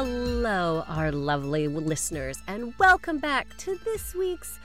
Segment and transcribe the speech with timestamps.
[0.00, 4.60] Hello, our lovely listeners, and welcome back to this week's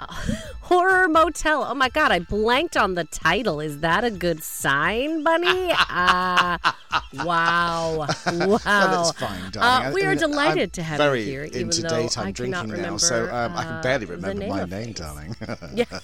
[0.00, 0.06] uh,
[0.62, 1.62] Horror Motel.
[1.62, 3.60] Oh my God, I blanked on the title.
[3.60, 5.72] Is that a good sign, Bunny?
[5.90, 6.70] Uh, wow.
[7.22, 8.06] Wow.
[8.32, 9.88] Well, that's fine, darling.
[9.88, 11.88] Uh, we I are mean, delighted I'm to have very you here, even into though
[11.90, 14.64] daytime I cannot drinking now, remember, so um, I can barely uh, remember name my
[14.64, 14.98] name, things.
[15.00, 15.36] darling.
[15.74, 15.84] Yeah.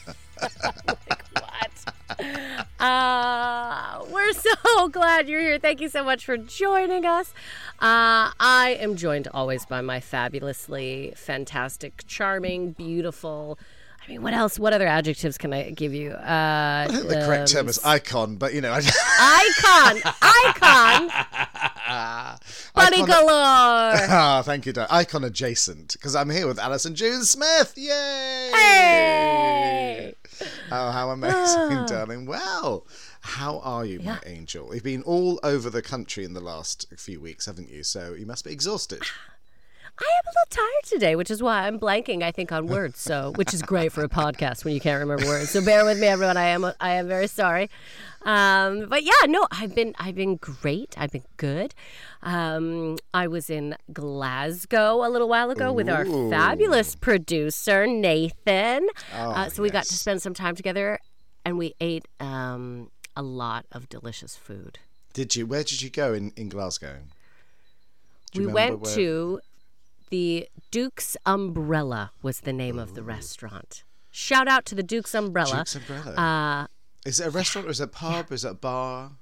[0.86, 2.28] like, what?
[2.78, 5.58] Uh, we're so glad you're here.
[5.58, 7.32] Thank you so much for joining us.
[7.78, 13.58] Uh, I am joined always by my fabulously fantastic, charming, beautiful.
[14.06, 14.56] I mean, what else?
[14.56, 16.12] What other adjectives can I give you?
[16.12, 21.08] Uh, the correct term um, is icon, but you know, I, icon, icon,
[22.72, 23.26] bunny icon, galore.
[24.08, 24.92] Ah, thank you, darling.
[24.92, 27.72] Icon adjacent, because I'm here with Allyson June Smith.
[27.76, 28.50] Yay!
[28.54, 30.14] Hey!
[30.70, 32.26] Oh, how amazing, darling.
[32.26, 32.86] Well,
[33.22, 34.72] how are you, my angel?
[34.72, 37.82] You've been all over the country in the last few weeks, haven't you?
[37.82, 39.02] So you must be exhausted.
[39.98, 42.22] I am a little tired today, which is why I'm blanking.
[42.22, 45.24] I think on words, so which is great for a podcast when you can't remember
[45.26, 45.50] words.
[45.50, 46.36] So bear with me, everyone.
[46.36, 47.70] I am I am very sorry.
[48.22, 50.94] Um, but yeah, no, I've been I've been great.
[50.98, 51.74] I've been good.
[52.22, 58.88] Um, I was in Glasgow a little while ago with our fabulous producer Nathan.
[59.14, 60.98] uh, Oh, so we got to spend some time together,
[61.44, 64.78] and we ate um, a lot of delicious food.
[65.14, 65.46] Did you?
[65.46, 66.96] Where did you go in, in Glasgow?
[68.34, 69.40] We went where- to
[70.10, 73.82] the Duke's Umbrella was the name of the restaurant.
[74.10, 75.58] Shout out to the Duke's Umbrella.
[75.58, 76.14] Duke's Umbrella.
[76.14, 76.66] Uh,
[77.08, 78.32] is it a restaurant or is it a pub?
[78.32, 79.12] Is it a bar?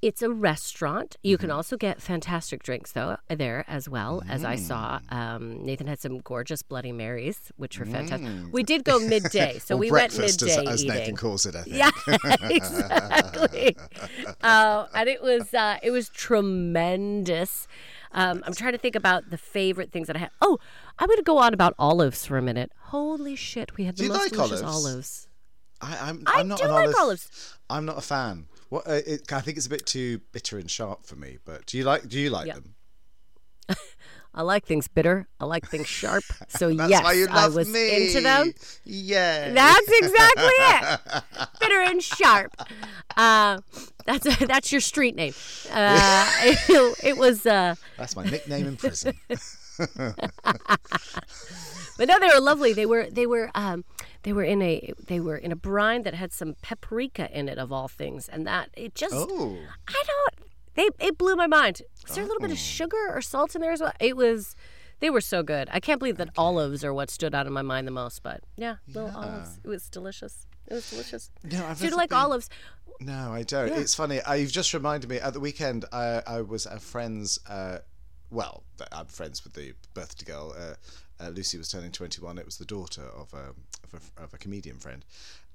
[0.00, 1.14] it's a restaurant.
[1.22, 1.42] You Mm-hmm.
[1.42, 4.20] can also get fantastic drinks though there as well.
[4.28, 5.12] As I saw, Mm.
[5.16, 8.28] um, Nathan had some gorgeous Bloody Marys, which were fantastic.
[8.50, 9.78] We did go midday, so Mm.
[9.78, 10.96] we went breakfast, midday as, as eating.
[10.96, 11.76] Nathan calls it, I think.
[11.76, 11.90] Yeah,
[12.50, 13.76] exactly.
[14.42, 17.68] uh, and it was uh, it was tremendous.
[18.14, 20.30] Um, I'm trying to think about the favorite things that I had.
[20.40, 20.58] Oh,
[20.98, 22.70] I'm going to go on about olives for a minute.
[22.86, 24.84] Holy shit, we had the Do you most like delicious olives?
[24.86, 25.28] olives.
[25.80, 27.56] I, I'm, I I'm not do an like olive, olives.
[27.70, 28.46] I'm not a fan.
[28.68, 28.86] What?
[28.86, 31.38] Uh, it, I think it's a bit too bitter and sharp for me.
[31.44, 32.08] But do you like?
[32.08, 32.54] Do you like Yeah.
[32.54, 32.74] them?
[34.34, 35.26] I like things bitter.
[35.38, 36.24] I like things sharp.
[36.48, 38.08] So That's yes, why you I was me.
[38.08, 38.52] into them.
[38.84, 39.52] Yeah.
[39.52, 41.48] That's exactly it.
[41.60, 42.54] Bitter and sharp.
[43.16, 43.60] Uh,
[44.06, 45.32] that's that's your street name.
[45.72, 47.46] Uh, it, it was.
[47.46, 49.14] Uh, That's my nickname in prison.
[51.98, 52.72] But no, they were lovely.
[52.72, 53.84] They were they were um,
[54.22, 57.58] they were in a they were in a brine that had some paprika in it
[57.58, 59.56] of all things, and that it just oh.
[59.88, 60.34] I don't
[60.74, 61.82] they it blew my mind.
[62.08, 63.92] Is there a little bit of sugar or salt in there as well?
[64.00, 64.54] It was
[65.00, 65.68] they were so good.
[65.72, 68.22] I can't believe that olives are what stood out in my mind the most.
[68.22, 69.58] But yeah, little olives.
[69.64, 70.46] It was delicious.
[70.68, 71.30] It was delicious.
[71.42, 72.48] No, I've So you never like been- olives?
[73.00, 73.70] No, I don't.
[73.72, 74.20] It's funny.
[74.20, 75.16] Uh, you've just reminded me.
[75.18, 77.38] At the weekend, I, I was at friend's.
[77.48, 77.78] Uh,
[78.30, 80.54] well, th- I'm friends with the birthday girl.
[80.56, 80.74] Uh,
[81.24, 82.38] uh, Lucy was turning 21.
[82.38, 83.54] It was the daughter of a
[83.92, 85.04] of a, of a comedian friend,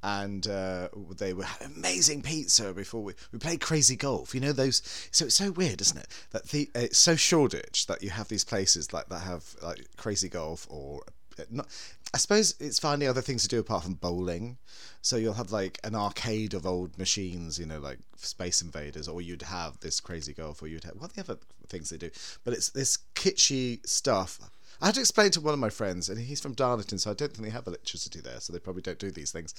[0.03, 4.33] and uh, they were amazing pizza before we we played crazy golf.
[4.35, 4.81] You know those.
[5.11, 6.07] So it's so weird, isn't it?
[6.31, 10.29] That the it's so Shoreditch that you have these places like that have like crazy
[10.29, 11.01] golf or
[11.39, 11.67] uh, not.
[12.13, 14.57] I suppose it's finding other things to do apart from bowling.
[15.01, 19.21] So you'll have like an arcade of old machines, you know, like Space Invaders, or
[19.21, 21.37] you'd have this crazy golf, or you'd have what the other
[21.67, 22.09] things they do.
[22.43, 24.39] But it's this kitschy stuff.
[24.81, 27.13] I had to explain to one of my friends, and he's from Darlington, so I
[27.15, 29.55] don't think they have electricity there, so they probably don't do these things.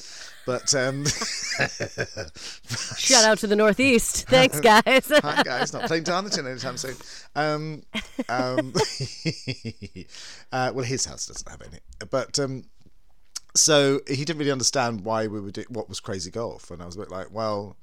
[0.47, 1.07] But um,
[2.97, 4.29] Shout out to the Northeast.
[4.29, 5.11] Thanks, guys.
[5.11, 6.95] Hi guys, not playing Darlington anytime soon.
[7.35, 7.83] Um,
[8.29, 8.73] um,
[10.53, 11.81] uh, well, his house doesn't have any,
[12.11, 12.65] but um,
[13.57, 16.87] so he didn't really understand why we were doing what was crazy golf, and I
[16.87, 17.77] was a bit like, well,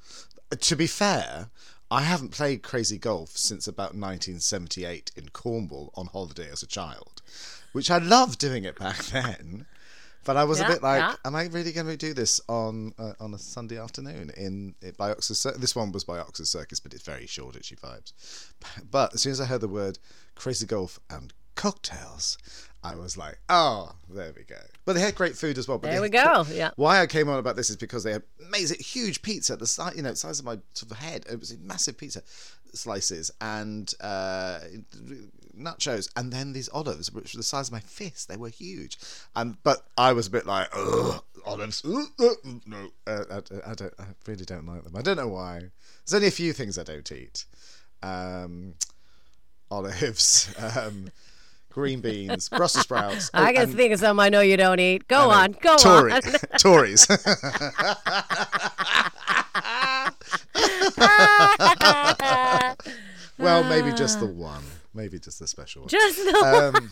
[0.57, 1.49] to be fair.
[1.95, 7.21] I haven't played crazy golf since about 1978 in Cornwall on holiday as a child,
[7.71, 9.65] which I loved doing it back then.
[10.25, 11.15] But I was Yeah, a bit like, yeah.
[11.23, 14.97] am I really going to do this on uh, on a Sunday afternoon in it,
[14.97, 15.35] by Oxford?
[15.35, 18.11] Cir- This one was by Oxford Circus, but it's very Shoreditchy vibes.
[18.89, 19.99] But as soon as I heard the word
[20.35, 22.37] crazy golf and cocktails,
[22.83, 24.59] I was like, oh, there we go.
[24.85, 25.79] But they had great food as well.
[25.79, 26.45] But There we go.
[26.51, 26.69] Yeah.
[26.75, 29.95] Why I came on about this is because they had amazing, huge pizza, the size,
[29.95, 31.25] you know, size of my sort of head.
[31.29, 32.21] It was a massive pizza
[32.73, 34.59] slices and uh,
[35.57, 38.27] nachos, and then these olives, which were the size of my fist.
[38.27, 38.97] They were huge,
[39.35, 41.83] and but I was a bit like, ugh, olives.
[41.85, 43.93] Ugh, ugh, no, uh, I, I don't.
[43.97, 44.95] I really don't like them.
[44.95, 45.59] I don't know why.
[46.05, 47.45] There's only a few things I don't eat.
[48.03, 48.75] Um,
[49.71, 50.53] olives.
[50.77, 51.09] Um,
[51.75, 53.29] Green beans, Brussels sprouts.
[53.33, 55.09] I oh, can and- think of some I know you don't eat.
[55.09, 56.21] Go on, go Tory- on.
[56.57, 57.05] Tories.
[57.09, 57.17] well,
[63.37, 64.63] well, maybe just the one.
[64.93, 65.89] Maybe just the special one.
[65.89, 66.89] Just the Um,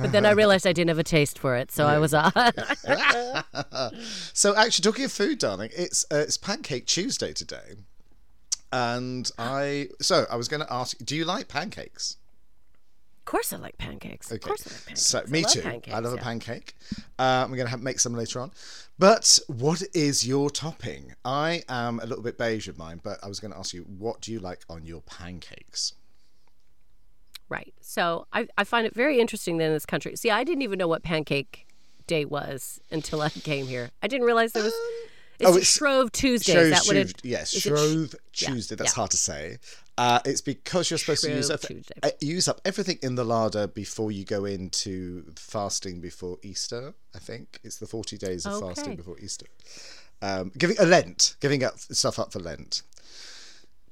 [0.00, 2.30] But then I realized I didn't have a taste for it, so I was uh,
[4.32, 7.74] so actually, talking of food, darling, it's uh, it's Pancake Tuesday today,
[8.72, 12.16] and I so I was going to ask, do you like pancakes?
[13.26, 14.30] Of course, I like pancakes.
[14.30, 15.02] Of course, I like pancakes.
[15.04, 15.92] So me love too.
[15.92, 16.20] I love yeah.
[16.20, 16.76] a pancake.
[17.18, 18.52] Uh, I'm going to make some later on.
[19.00, 21.12] But what is your topping?
[21.24, 23.82] I am a little bit beige of mine, but I was going to ask you,
[23.82, 25.94] what do you like on your pancakes?
[27.48, 27.74] Right.
[27.80, 30.14] So I, I find it very interesting that in this country.
[30.14, 31.66] See, I didn't even know what Pancake
[32.06, 33.90] Day was until I came here.
[34.04, 34.74] I didn't realize there was.
[35.38, 36.52] It's, oh, it's- Shrove Tuesday.
[36.52, 37.04] Shrove that what it?
[37.04, 37.28] Tuesday.
[37.28, 38.74] Yes, is it Shrove sh- yeah, Tuesday.
[38.74, 38.94] That's yeah.
[38.94, 39.58] hard to say.
[39.98, 41.60] Uh, it's because you're supposed to use up,
[42.02, 46.92] uh, use up everything in the larder before you go into fasting before Easter.
[47.14, 49.46] I think it's the 40 days of fasting before Easter.
[50.20, 52.82] Um, giving a Lent, giving up stuff up for Lent.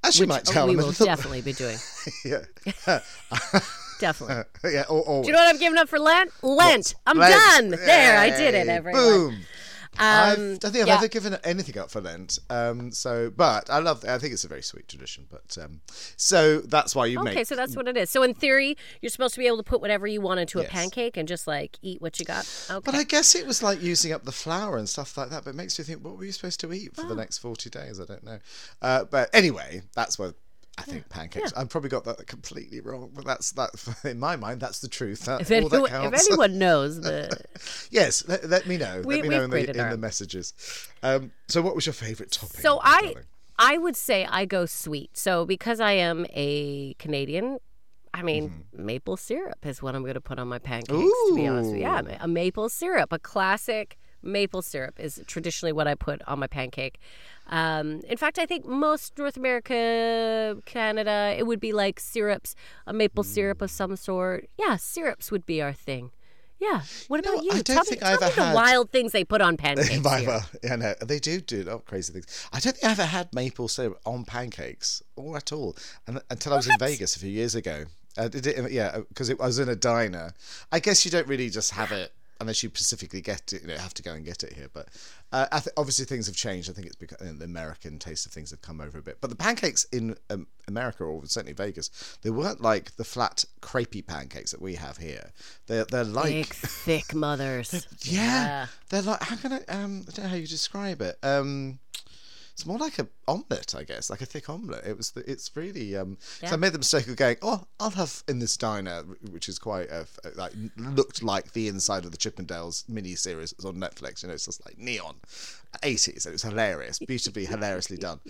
[0.02, 1.79] As you might tell, we I'm will definitely be doing.
[2.25, 2.44] yeah,
[3.99, 4.44] Definitely.
[4.73, 4.85] yeah.
[4.88, 6.31] Or, or, Do you know what I'm giving up for Lent?
[6.43, 6.94] Lent.
[7.06, 7.32] I'm Lent.
[7.32, 7.70] done.
[7.70, 9.02] There, I did it, everyone.
[9.02, 9.38] Boom.
[9.99, 10.94] I've, Um, I don't think I've yeah.
[10.96, 12.38] ever given anything up for Lent.
[12.50, 14.05] Um, so, but I love.
[14.05, 15.26] I think it's a very sweet tradition.
[15.31, 15.81] But um,
[16.17, 17.35] so that's why you Okay, make.
[17.37, 18.11] Okay, so that's what it is.
[18.11, 20.64] So in theory, you're supposed to be able to put whatever you want into a
[20.64, 22.49] pancake and just like eat what you got.
[22.70, 22.81] Okay.
[22.85, 25.44] But I guess it was like using up the flour and stuff like that.
[25.44, 27.08] But it makes you think, what were you supposed to eat for Oh.
[27.08, 28.00] the next forty days?
[28.00, 28.38] I don't know.
[28.82, 30.35] Uh, but anyway, that's what
[30.76, 31.53] I think pancakes.
[31.55, 33.71] I've probably got that completely wrong, but that's that.
[34.05, 35.21] In my mind, that's the truth.
[35.26, 37.31] That, if, all anyone, that if anyone knows the
[37.91, 39.03] yes, let, let me know.
[39.05, 40.53] We- let me know in, the, in the messages.
[41.03, 42.61] Um, so, what was your favourite topping?
[42.61, 43.15] So I?
[43.56, 45.17] I would say I go sweet.
[45.17, 47.59] So because I am a Canadian,
[48.12, 48.87] I mean Mm-hmm.
[48.87, 50.91] maple syrup is what I'm going to put on my pancakes.
[51.29, 55.73] To be honest with you, yeah, a maple syrup, a classic maple syrup is traditionally
[55.73, 56.99] what I put on my pancake.
[57.47, 62.55] Um, in fact, I think most North America, Canada, it would be like syrups,
[62.87, 64.49] a maple syrup of some sort.
[64.59, 66.11] Yeah, syrups would be our thing.
[66.61, 66.82] Yeah.
[67.09, 67.50] What about you?
[67.50, 69.99] I don't tell think me, I ever me the wild things they put on pancakes.
[70.05, 72.49] Well, yeah, no, they do do of crazy things.
[72.53, 76.53] I don't think I ever had maple syrup on pancakes or at all, and until
[76.55, 77.85] I was in Vegas a few years ago.
[78.17, 80.35] Did it, yeah, because it I was in a diner.
[80.70, 83.62] I guess you don't really just have it unless you specifically get it.
[83.62, 84.69] You know, have to go and get it here.
[84.72, 84.88] But
[85.32, 86.70] uh, I th- obviously things have changed.
[86.70, 89.19] I think it's because the American taste of things have come over a bit.
[89.20, 94.06] But the pancakes in um, America, or certainly Vegas, they weren't like the flat crepey
[94.06, 95.32] pancakes that we have here.
[95.66, 97.86] They're they're like Big, thick mothers.
[98.02, 98.66] yeah.
[98.90, 101.19] They're like how can I um I don't know how you describe it.
[101.22, 101.78] Um
[102.55, 104.87] it's more like a omelette, I guess, like a thick omelette.
[104.87, 105.11] It was.
[105.11, 105.97] The, it's really.
[105.97, 107.37] Um, so I made the mistake of going.
[107.43, 109.03] Oh, I'll have in this diner,
[109.33, 110.06] which is quite a,
[110.37, 114.23] like looked like the inside of the Chippendales mini series that was on Netflix.
[114.23, 115.17] You know, it's just like neon,
[115.83, 116.27] eighties.
[116.27, 118.21] It was hilarious, beautifully, hilariously done.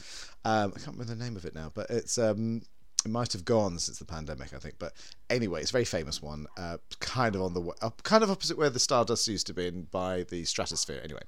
[0.46, 2.16] Um, I can't remember the name of it now, but it's.
[2.16, 2.62] Um,
[3.04, 4.76] it might have gone since the pandemic, I think.
[4.78, 4.94] But
[5.28, 6.46] anyway, it's a very famous one.
[6.56, 9.66] Uh, kind of on the uh, kind of opposite where the Stardust used to be,
[9.66, 11.00] in by the Stratosphere.
[11.02, 11.22] Anyway,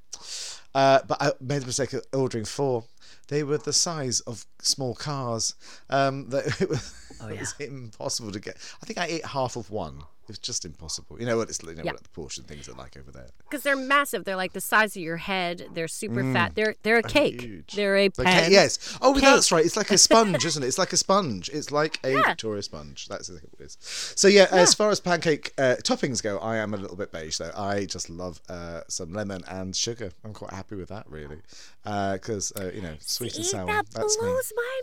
[0.75, 2.85] uh, but I made the mistake of ordering four.
[3.29, 5.55] They were the size of small cars.
[5.91, 8.57] Um, that it was, Oh, it was impossible to get.
[8.83, 10.03] I think I ate half of one.
[10.27, 11.19] It was just impossible.
[11.21, 11.93] You know what it's you know Yeah.
[11.93, 13.29] what the portion things are like over there.
[13.45, 14.25] because they're massive.
[14.25, 15.69] They're like the size of your head.
[15.73, 16.55] They're super fat.
[16.57, 17.39] They're they're a cake.
[17.39, 17.45] Mm.
[17.45, 17.73] Huge.
[17.75, 18.45] They're a pan.
[18.45, 18.99] ca- yes.
[19.01, 19.23] Oh, cake.
[19.23, 19.65] that's right.
[19.65, 20.67] It's like a sponge, isn't it?
[20.67, 21.49] It's like a sponge.
[21.53, 22.23] It's like a Yeah.
[22.27, 23.07] Victoria sponge.
[23.09, 23.79] That's what it is.
[23.81, 27.39] So yeah, as far as pancake uh, toppings go, I am a little bit beige
[27.39, 27.53] though.
[27.57, 30.11] I just love uh, some lemon and sugar.
[30.25, 31.39] I'm quite happy with that really,
[31.85, 33.67] because uh, you know, sweet and sour.
[33.67, 34.27] that That's me.
[34.27, 34.81] blows my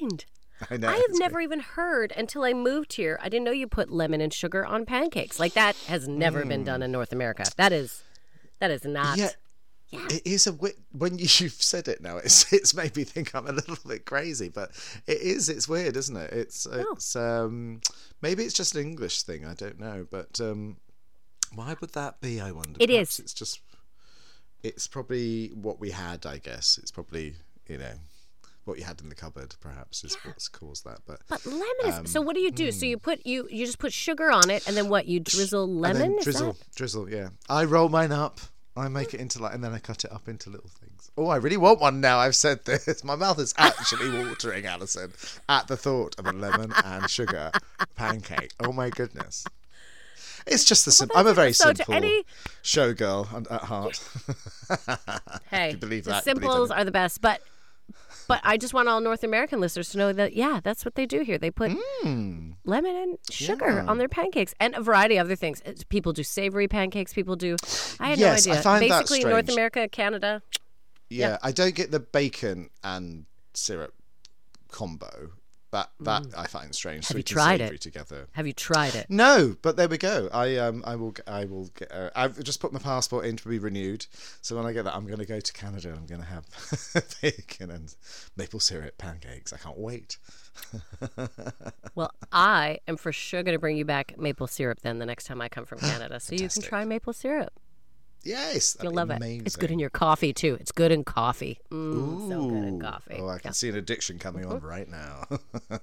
[0.00, 0.24] mind.
[0.70, 0.88] I know.
[0.88, 1.44] I have never great.
[1.44, 3.18] even heard until I moved here.
[3.22, 5.38] I didn't know you put lemon and sugar on pancakes.
[5.38, 7.44] Like that has never been done in North America.
[7.56, 8.02] That is,
[8.58, 9.18] that is not.
[9.18, 9.20] Mm.
[9.20, 9.30] Yeah.
[10.10, 12.18] It is a wit when you've said it now.
[12.18, 14.70] It's it's made me think I'm a little bit crazy, but
[15.06, 15.48] it is.
[15.48, 16.32] It's weird, isn't it?
[16.32, 17.80] It's it's um
[18.20, 19.46] maybe it's just an English thing.
[19.46, 20.76] I don't know, but um
[21.54, 22.40] why would that be?
[22.40, 22.76] I wonder.
[22.78, 23.20] It Perhaps is.
[23.20, 23.60] It's just.
[24.62, 26.26] It's probably what we had.
[26.26, 27.34] I guess it's probably
[27.68, 27.94] you know
[28.68, 29.54] what you had in the cupboard.
[29.60, 30.98] Perhaps is what's caused that.
[31.06, 31.94] But But lemon is.
[31.96, 32.70] Um, so what do you do?
[32.70, 35.06] So you put you you just put sugar on it, and then what?
[35.06, 36.18] You drizzle lemon.
[36.22, 37.10] drizzle, that- drizzle.
[37.10, 38.40] Yeah, I roll mine up.
[38.76, 41.10] I make it into like, and then I cut it up into little things.
[41.16, 42.18] Oh, I really want one now.
[42.18, 43.02] I've said this.
[43.04, 45.12] My mouth is actually watering, Allyson,
[45.48, 47.50] at the thought of a lemon and sugar
[47.96, 48.52] pancake.
[48.62, 49.44] Oh my goodness.
[50.46, 51.16] It's just the simple.
[51.18, 52.24] I'm a very so simple any-
[52.62, 54.00] showgirl at heart.
[55.50, 56.78] Hey, you believe the that, believe simples that.
[56.78, 57.20] are the best.
[57.20, 57.42] But
[58.26, 61.06] but I just want all North American listeners to know that yeah, that's what they
[61.06, 61.38] do here.
[61.38, 61.72] They put
[62.04, 62.56] lemon
[62.96, 63.74] and sugar Mm.
[63.84, 63.90] Yeah.
[63.90, 65.62] on their pancakes and a variety of other things.
[65.88, 67.12] People do savory pancakes.
[67.14, 67.56] People do.
[68.00, 68.62] I had Yes, no I idea.
[68.62, 69.48] find that Basically, North.
[69.48, 70.42] America, Canada.
[71.08, 73.94] yeah, I don't get the bacon and syrup
[74.70, 75.32] combo.
[75.70, 77.04] That that I find strange.
[77.04, 77.08] Mm.
[77.08, 77.80] Have you Sweet tried it?
[77.80, 78.28] together?
[78.32, 79.06] Have you tried it?
[79.10, 80.30] No, but there we go.
[80.32, 81.92] I um I will I will get.
[81.92, 84.06] Uh, I've just put my passport in to be renewed.
[84.40, 85.88] So when I get that, I'm going to go to Canada.
[85.90, 86.46] and I'm going to have
[87.22, 87.94] bacon and
[88.36, 89.52] maple syrup pancakes.
[89.52, 90.16] I can't wait.
[91.94, 95.24] Well, I am for sure going to bring you back maple syrup then the next
[95.24, 97.52] time I come from Canada, so you can try maple syrup.
[98.24, 99.40] Yes, You'll love amazing.
[99.40, 99.46] it.
[99.46, 100.56] It's good in your coffee too.
[100.60, 101.60] It's good in coffee.
[101.70, 103.16] Mm, so good in coffee.
[103.20, 103.52] Oh, I can Yeah.
[103.52, 105.24] see an addiction coming on right now.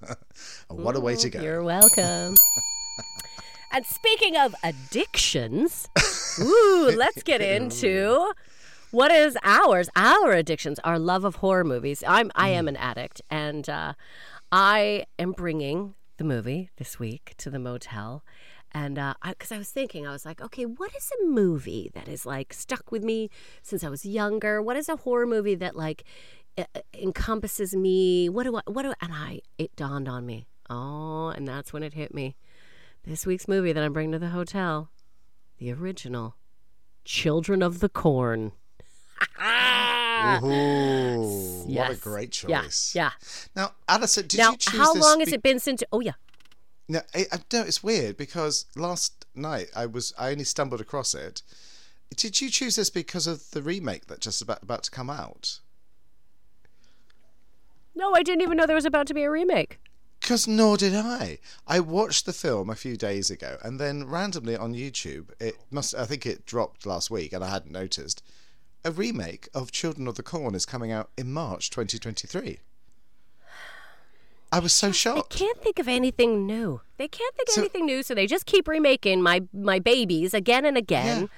[0.68, 1.42] what a way to go.
[1.42, 2.36] You're welcome.
[3.72, 5.88] and speaking of addictions,
[6.39, 8.32] ooh, let's get into
[8.92, 9.89] what is ours.
[9.96, 12.04] Our addictions, our love of horror movies.
[12.08, 13.94] I'm I am an addict, and uh,
[14.51, 18.24] I am bringing the movie this week to the motel.
[18.75, 22.10] And uh, because I was thinking, I was like, okay, what is a movie that
[22.10, 23.29] is like stuck with me
[23.63, 24.62] since I was younger?
[24.62, 26.03] What is a horror movie that like
[26.94, 28.27] encompasses me?
[28.27, 28.62] What do I?
[28.67, 28.89] What do?
[28.89, 30.48] I, and I it dawned on me.
[30.70, 32.36] Oh, and that's when it hit me.
[33.05, 34.89] This week's movie that I'm bringing to the hotel,
[35.58, 36.36] the original,
[37.05, 38.51] Children of the Corn.
[39.39, 40.44] Ooh,
[41.65, 42.91] what a great choice.
[42.94, 43.03] yeah.
[43.03, 43.12] yeah.
[43.55, 45.82] Now, Allyson, did now, you choose how long has it been since?
[45.94, 46.13] Oh yeah.
[46.88, 51.13] No, I, I, no, it's weird because last night I was I only stumbled across
[51.13, 51.42] it.
[52.15, 55.60] Did you choose this because of the remake that just about about to come out?
[57.96, 59.80] No, I didn't even know there was about to be a remake.
[60.20, 61.39] Because nor did I.
[61.68, 65.96] I watched the film a few days ago, and then randomly on YouTube, it must
[65.96, 68.24] I think it dropped last week, and I hadn't noticed.
[68.84, 72.60] A remake of Children of the Corn is coming out in March 2023.
[74.55, 75.33] I was so shocked.
[75.33, 76.81] They can't think of anything new.
[76.97, 80.33] They can't think of So- anything new, so they just keep remaking my my babies
[80.33, 81.29] again and again.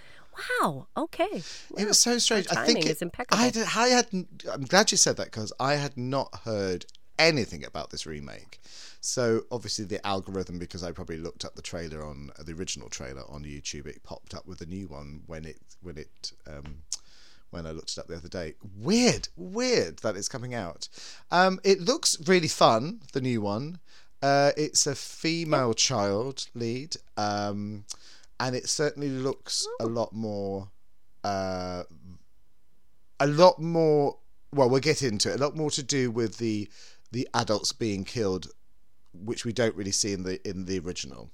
[0.61, 0.85] Wow.
[0.95, 1.41] Okay.
[1.75, 2.45] It was so strange.
[2.51, 3.41] I think is it, impeccable.
[3.43, 4.07] I, did, I had.
[4.51, 6.85] I'm glad you said that because I had not heard
[7.17, 8.59] anything about this remake.
[9.01, 13.23] So obviously the algorithm, because I probably looked up the trailer on the original trailer
[13.29, 16.83] on YouTube, it popped up with a new one when it when it um,
[17.49, 18.55] when I looked it up the other day.
[18.77, 20.89] Weird, weird that it's coming out.
[21.31, 23.01] Um, it looks really fun.
[23.13, 23.79] The new one.
[24.21, 27.85] Uh, it's a female child lead, um,
[28.39, 30.69] and it certainly looks a lot more
[31.23, 31.83] uh,
[33.19, 34.17] a lot more
[34.53, 36.69] well we'll get into it a lot more to do with the
[37.11, 38.47] the adults being killed
[39.13, 41.29] which we don't really see in the in the original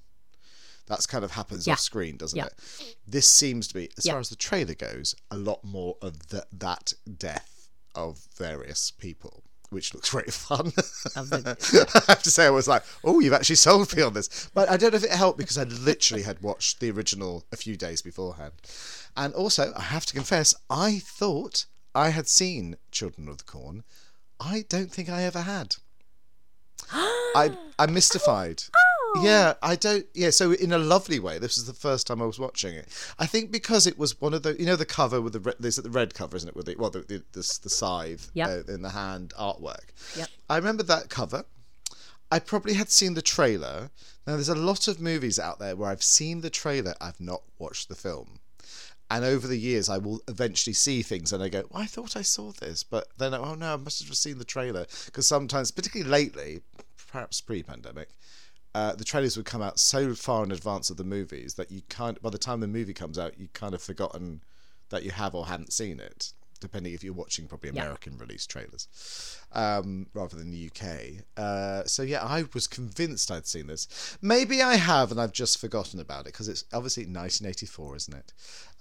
[0.86, 1.74] that's kind of happens Yeah.
[1.74, 2.46] off screen doesn't Yeah.
[2.46, 6.28] it this seems to be as far as the trailer goes a lot more of
[6.28, 10.72] the, that death of various people which looks very fun.
[11.16, 14.68] I have to say, I was like, "Oh, you've actually sold me on this." But
[14.68, 17.76] I don't know if it helped because I literally had watched the original a few
[17.76, 18.52] days beforehand,
[19.16, 23.82] and also I have to confess, I thought I had seen Children of the Corn.
[24.38, 25.74] I don't think I ever had.
[26.92, 28.62] I I'm mystified.
[28.76, 28.83] Oh,
[29.20, 30.06] Yeah, I don't.
[30.14, 32.88] Yeah, so in a lovely way, this is the first time I was watching it.
[33.18, 35.54] I think because it was one of the, you know, the cover with the red,
[35.60, 36.56] there's the red cover, isn't it?
[36.56, 38.48] With the well, the the, the, the scythe Yep.
[38.48, 39.90] uh, in the hand artwork.
[40.16, 40.28] Yep.
[40.50, 41.44] I remember that cover.
[42.30, 43.90] I probably had seen the trailer.
[44.26, 47.42] Now, there's a lot of movies out there where I've seen the trailer, I've not
[47.58, 48.40] watched the film.
[49.10, 52.16] And over the years, I will eventually see things and I go, well, I thought
[52.16, 52.82] I saw this.
[52.82, 54.86] But then, oh no, I must have just seen the trailer.
[55.04, 56.62] Because sometimes, particularly lately,
[57.12, 58.08] perhaps pre pandemic,
[58.74, 61.82] uh, the trailers would come out so far in advance of the movies that you
[61.88, 64.42] kind by the time the movie comes out, you kind of forgotten
[64.90, 67.82] that you have or hadn't seen it, depending if you're watching probably Yeah.
[67.82, 71.24] American release trailers um, rather than the UK.
[71.36, 74.16] Uh, so yeah, I was convinced I'd seen this.
[74.20, 78.32] Maybe I have, and I've just forgotten about it because it's obviously 1984, isn't it?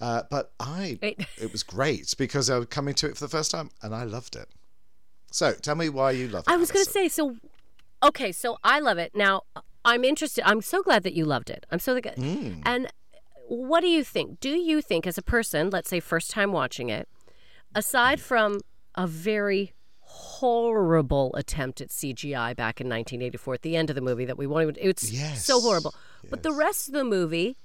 [0.02, 1.26] Uh, but I, Wait.
[1.38, 4.04] it was great because I was coming to it for the first time and I
[4.04, 4.50] loved it.
[5.32, 6.52] So tell me why you love it.
[6.52, 7.38] I was going to say, so,
[8.04, 9.16] okay, so I love it.
[9.16, 9.44] Now,
[9.86, 10.44] I'm interested.
[10.48, 11.66] I'm so glad that you loved it.
[11.72, 12.16] I'm so glad.
[12.18, 12.62] Mm.
[12.66, 12.88] And
[13.48, 14.40] what do you think?
[14.40, 17.08] Do you think, as a person, let's say first time watching it,
[17.76, 18.62] aside from
[18.96, 24.26] a very horrible attempt at CGI back in 1984 at the end of the movie
[24.26, 25.46] that we won't even, it's Yes.
[25.46, 25.94] so horrible.
[26.30, 27.58] But the rest of the movie,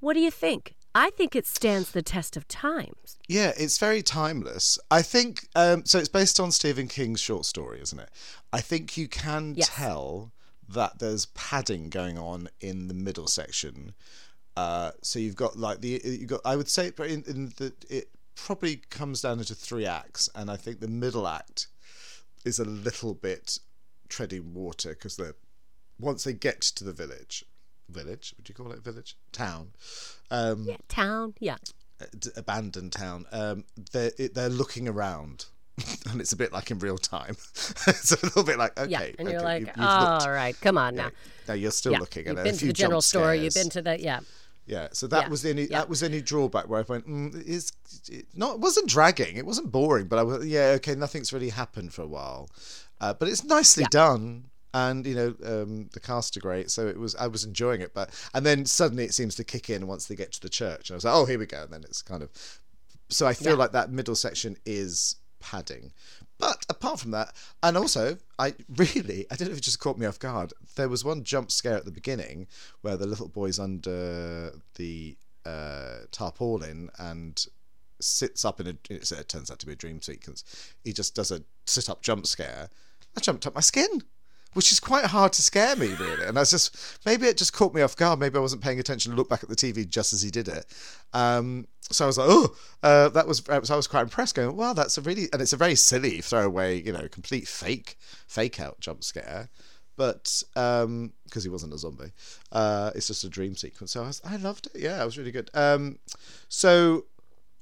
[0.00, 0.74] what do you think?
[0.94, 3.18] I think it stands the test of times.
[3.28, 4.78] Yeah, it's very timeless.
[4.90, 5.98] I think um, so.
[5.98, 8.10] It's based on Stephen King's short story, isn't it?
[8.52, 9.70] I think you can Yes.
[9.72, 10.32] tell
[10.74, 13.94] that there's padding going on in the middle section.
[14.56, 16.40] Uh, so you've got like the you got.
[16.44, 20.56] I would say in, in the it probably comes down into three acts, and I
[20.56, 21.68] think the middle act
[22.44, 23.58] is a little bit
[24.08, 25.34] treading water because the
[25.98, 27.44] once they get to the village,
[27.88, 29.70] village, would you call it village, town?
[30.30, 31.56] Um, Town, yeah.
[32.36, 33.26] abandoned town.
[33.32, 35.46] Um, they're it- they're looking around
[36.10, 37.36] and it's a bit like in real time.
[37.86, 40.28] it's a little bit like okay, Yeah, and you're like, you've all looked.
[40.30, 41.10] right, come on now.
[41.48, 43.34] No, you're still Yeah, looking you've at been a to the general store.
[43.34, 44.20] You've been to the yeah.
[44.64, 45.78] Yeah, so that Yeah, was the only yeah.
[45.78, 47.72] that was the only drawback where I went, mm, it is
[48.10, 51.48] it not it wasn't dragging, it wasn't boring, but I was yeah okay, nothing's really
[51.50, 52.48] happened for a while,
[53.00, 53.88] uh, but it's nicely Yeah.
[53.88, 57.80] done, and you know um, the cast are great, so it was I was enjoying
[57.80, 60.48] it, but and then suddenly it seems to kick in once they get to the
[60.48, 62.30] church, and I was like, oh here we go, and then it's kind of
[63.08, 63.56] so I feel Yeah.
[63.56, 65.92] like that middle section is padding.
[66.38, 69.98] But apart from that, and also, I really, I don't know if it just caught
[69.98, 70.52] me off guard.
[70.76, 72.46] There was one jump scare at the beginning
[72.80, 77.44] where the little boy's under the uh, tarpaulin and
[78.00, 78.76] sits up in a.
[78.90, 80.44] It it turns out to be a dream sequence.
[80.84, 82.70] He just does a sit up jump scare.
[83.16, 84.02] I jumped up my skin,
[84.54, 86.24] which is quite hard to scare me, really.
[86.24, 88.18] And I was just maybe it just caught me off guard.
[88.18, 90.48] Maybe I wasn't paying attention to look back at the TV just as he did
[90.48, 90.66] it.
[91.12, 93.42] Um, so I was like, oh, uh, that was.
[93.48, 94.34] I was quite impressed.
[94.34, 97.96] Going, wow, that's a really and it's a very silly throwaway, you know, complete fake,
[98.26, 99.48] fake out jump scare.
[99.96, 102.12] But because he wasn't a zombie,
[102.50, 103.92] uh, it's just a dream sequence.
[103.92, 104.80] So I, was, I loved it.
[104.80, 105.50] Yeah, it was really good.
[105.54, 105.98] Um,
[106.48, 107.04] so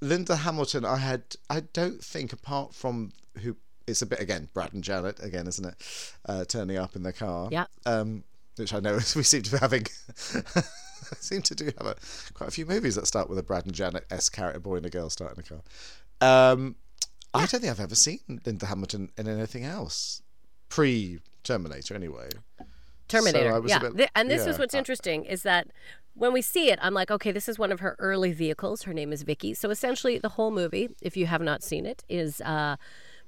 [0.01, 3.57] Linda Hamilton, I had, I don't think apart from who,
[3.91, 5.75] it's a bit again Brad and Janet again, isn't it?
[6.27, 7.49] Uh, turning up in the car.
[7.51, 7.67] Yeah.
[7.87, 8.25] Um,
[8.57, 9.87] which I know we seem to be having.
[11.19, 11.97] seem to do have a,
[12.35, 14.87] quite a few movies that start with a Brad and Janet s character boy and
[14.87, 16.53] a girl starting a car.
[16.53, 16.77] Um,
[17.33, 20.23] I don't think I've ever seen Linda Hamilton in anything else
[20.69, 22.29] pre Terminator, anyway.
[23.09, 23.55] Terminator.
[23.55, 23.89] I was a yeah.
[23.91, 25.69] bit- and this is what's I- interesting is that
[26.15, 28.83] when we see it, I'm like, okay, this is one of her early vehicles.
[28.83, 29.55] Her name is Vicky.
[29.55, 32.77] So essentially, the whole movie, if you have not seen it, is uh,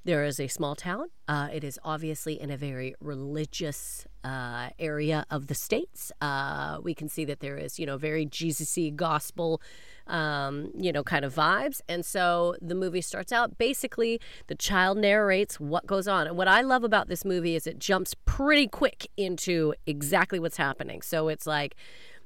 [0.04, 1.06] there is a small town.
[1.28, 6.12] Uh, it is obviously in a very religious uh, area of the states.
[6.21, 9.61] Uh, we can see that there is, you know, very Jesus-y gospel,
[10.06, 11.80] um, you know, kind of vibes.
[11.88, 16.26] And so the movie starts out basically the child narrates what goes on.
[16.26, 20.56] And what I love about this movie is it jumps pretty quick into exactly what's
[20.56, 21.02] happening.
[21.02, 21.76] So it's like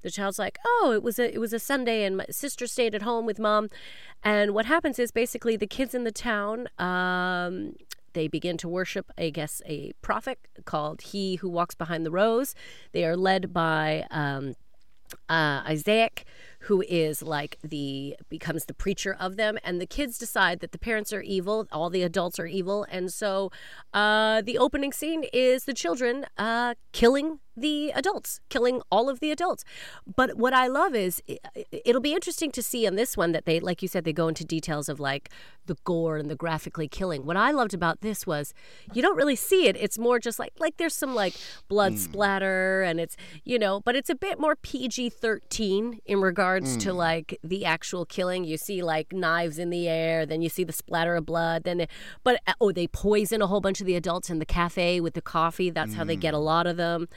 [0.03, 2.95] the child's like, "Oh, it was a it was a Sunday, and my sister stayed
[2.95, 3.71] at home with mom."
[4.23, 6.69] And what happens is basically the kids in the town.
[6.79, 7.75] Um,
[8.13, 12.55] they begin to worship, I guess, a prophet called He Who Walks Behind the Rows.
[12.93, 14.55] They are led by um,
[15.29, 16.25] uh, Isaac,
[16.61, 20.79] who is like the becomes the preacher of them, and the kids decide that the
[20.79, 23.51] parents are evil, all the adults are evil, and so
[23.93, 29.31] uh, the opening scene is the children uh, killing the adults, killing all of the
[29.31, 29.65] adults.
[30.15, 31.23] But what I love is
[31.71, 34.29] it'll be interesting to see on this one that they, like you said, they go
[34.29, 35.31] into details of like
[35.67, 37.25] the gore and the graphically killing.
[37.25, 38.55] What I loved about this was
[38.93, 39.77] you don't really see it.
[39.77, 41.35] It's more just like like there's some like
[41.69, 41.99] blood hmm.
[41.99, 46.91] splatter and it's you know, but it's a bit more PG thirteen in regards to
[46.91, 46.97] hmm.
[46.97, 48.45] like the actual killing.
[48.45, 51.65] You see like knives in the air, then you see the splatter of blood.
[51.65, 51.89] Then, they,
[52.25, 55.15] but uh, oh, they poison a whole bunch of the adults in the cafe with
[55.15, 55.71] the coffee.
[55.71, 56.45] That's how they get a hmm.
[56.45, 57.09] lot of them.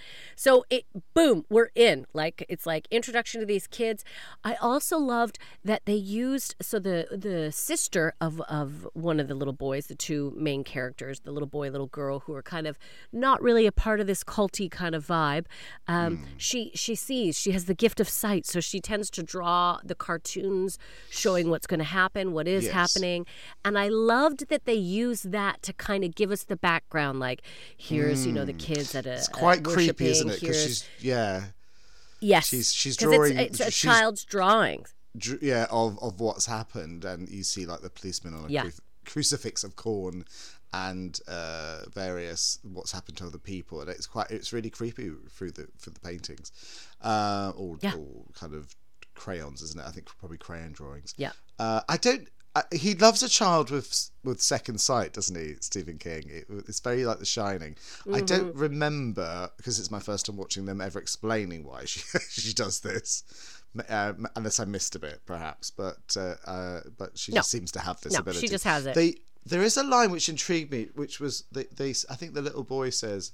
[0.45, 2.05] So it boom, we're in.
[2.13, 4.05] Like it's like introduction to these kids.
[4.41, 9.35] I also loved that they used so the the sister of of one of the
[9.35, 12.79] little boys, the two main characters, the little boy, little girl, who are kind of
[13.11, 15.45] not really a part of this culty kind of vibe.
[15.89, 19.79] Um, She she sees she has the gift of sight, so she tends to draw
[19.83, 20.77] the cartoons
[21.09, 22.73] showing what's going to happen, what is Yes.
[22.73, 23.25] happening,
[23.65, 24.73] and I loved that they
[25.03, 27.19] used that to kind of give us the background.
[27.19, 27.41] Like
[27.75, 30.39] here's you know the kids at a It's quite creepy, isn't it?
[30.41, 31.43] Because she's yeah,
[32.19, 34.93] yes, she's- she's drawing- It's, it's a child's drawings.
[35.17, 38.61] dr- yeah, of of what's happened, and you see like the policeman on a Yeah.
[38.63, 38.71] cru-
[39.05, 40.25] crucifix of corn,
[40.71, 45.51] and uh, various what's happened to other people, and it's quite it's really creepy through
[45.51, 46.51] the through the paintings,
[47.01, 47.95] uh, all, Yeah.
[47.95, 48.75] all kind of
[49.15, 49.85] crayons, isn't it?
[49.85, 51.13] I think probably crayon drawings.
[51.17, 51.31] Yeah.
[51.57, 52.27] Uh, I don't.
[52.55, 56.23] Uh, he loves a child with with second sight, doesn't he, Stephen King?
[56.27, 57.75] It, it's very like The Shining.
[58.11, 58.59] I don't Mm-hmm.
[58.59, 63.23] remember because it's my first time watching them ever explaining why she she does this,
[63.87, 65.69] uh, unless I missed a bit, perhaps.
[65.69, 67.37] But uh, uh, but she No.
[67.37, 68.41] just seems to have this No, ability.
[68.41, 68.95] she just has it.
[68.95, 72.41] They there is a line which intrigued me, which was they, they I think the
[72.41, 73.31] little boy says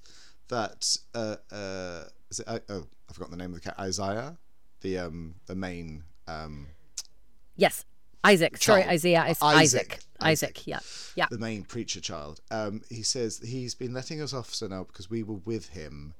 [0.49, 4.37] that uh, uh, is it, oh I've forgotten the name of the cat Isaiah,
[4.81, 6.67] the um the main um
[7.55, 7.85] Yes,
[8.25, 8.57] Isaac.
[8.61, 9.25] Sorry, Isaiah.
[9.27, 9.59] Is Isaac.
[9.61, 9.99] Isaac.
[10.21, 10.67] Isaac.
[10.67, 10.79] Yeah.
[11.15, 11.27] Yeah.
[11.29, 12.41] the main preacher child.
[12.51, 16.13] Um, he says he's been letting us off so now because we were with him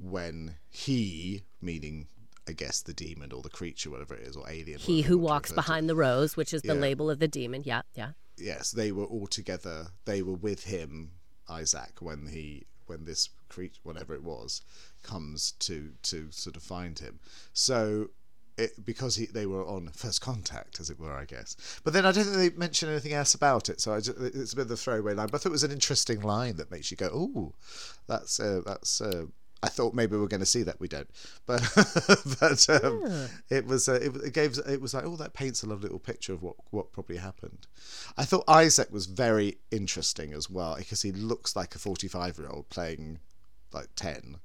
[0.00, 2.06] when he, meaning
[2.48, 4.78] I guess the demon or the creature, whatever it is, or alien.
[4.78, 5.54] He who you want to walks to.
[5.56, 6.80] behind the rows, which is the Yeah.
[6.80, 7.62] label of the demon.
[7.64, 7.82] Yeah.
[7.94, 8.12] Yeah.
[8.38, 9.88] Yes, they were all together.
[10.04, 11.12] They were with him,
[11.48, 14.62] Isaac, when he when this creature, whatever it was,
[15.02, 17.18] comes to to sort of find him.
[17.52, 18.10] So
[18.58, 21.56] it, because he, they were on first contact, as it were, I guess.
[21.84, 24.52] But then I don't think they mention anything else about it, so I just, it's
[24.52, 25.28] a bit of a throwaway line.
[25.30, 27.52] But I thought it was an interesting line that makes you go, "Oh,
[28.06, 29.26] that's uh, that's." Uh,
[29.62, 30.78] I thought maybe we are going to see that.
[30.78, 31.08] We don't,
[31.46, 31.62] but
[32.40, 33.26] but um, yeah.
[33.50, 35.98] it was uh, it, it, gave it was like oh that paints a lovely little
[35.98, 37.66] picture of what what probably happened.
[38.16, 42.38] I thought Isaac was very interesting as well because he looks like a forty five
[42.38, 43.18] year old playing
[43.72, 44.36] like ten.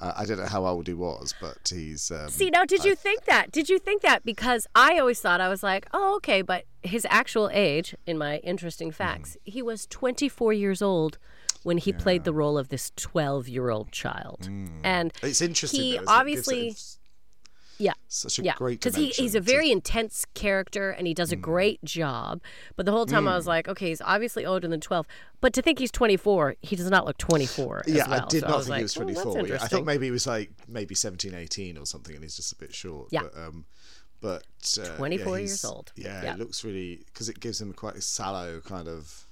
[0.00, 2.10] Uh, I don't know how old he was, but he's.
[2.10, 3.50] Um, See, now, did I, you think that?
[3.50, 4.24] Did you think that?
[4.24, 8.38] Because I always thought I was like, oh, okay, but his actual age, in my
[8.38, 9.52] interesting facts, mm.
[9.52, 11.18] he was 24 years old
[11.64, 11.98] when he yeah.
[11.98, 14.42] played the role of this 12 year old child.
[14.42, 14.80] Mm.
[14.84, 15.80] And it's interesting.
[15.80, 16.68] He though, obviously.
[16.68, 16.98] It?
[17.78, 17.92] Yeah.
[18.08, 18.54] Such a yeah.
[18.56, 21.42] great Because he, he's a very intense character and he does a mm.
[21.42, 22.40] great job.
[22.76, 23.30] But the whole time mm.
[23.30, 23.48] I was mm.
[23.48, 25.06] like, okay, he's obviously older than 12.
[25.40, 27.84] But to think he's 24, he does not look 24.
[27.86, 28.22] Yeah, well.
[28.22, 29.46] I did so not I think like, he was 24.
[29.46, 32.52] yeah, I thought maybe he was like maybe 17, 18 or something and he's just
[32.52, 33.08] a bit short.
[33.10, 33.22] Yeah.
[33.22, 33.64] But, um,
[34.20, 34.44] but
[34.82, 35.92] uh, 24 yeah, years old.
[35.94, 39.27] Yeah, yeah, it looks really because it gives him quite a sallow kind of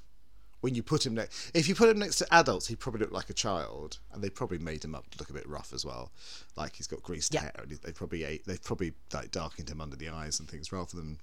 [0.67, 3.13] when you put him next, if you put him next to adults, he probably looked
[3.13, 5.87] like a child, and they probably made him up to look a bit rough as
[5.87, 6.11] well.
[6.57, 7.43] Like he's got greased yeah.
[7.43, 10.73] hair, and they probably ate, they probably like darkened him under the eyes and things
[10.73, 11.21] rather than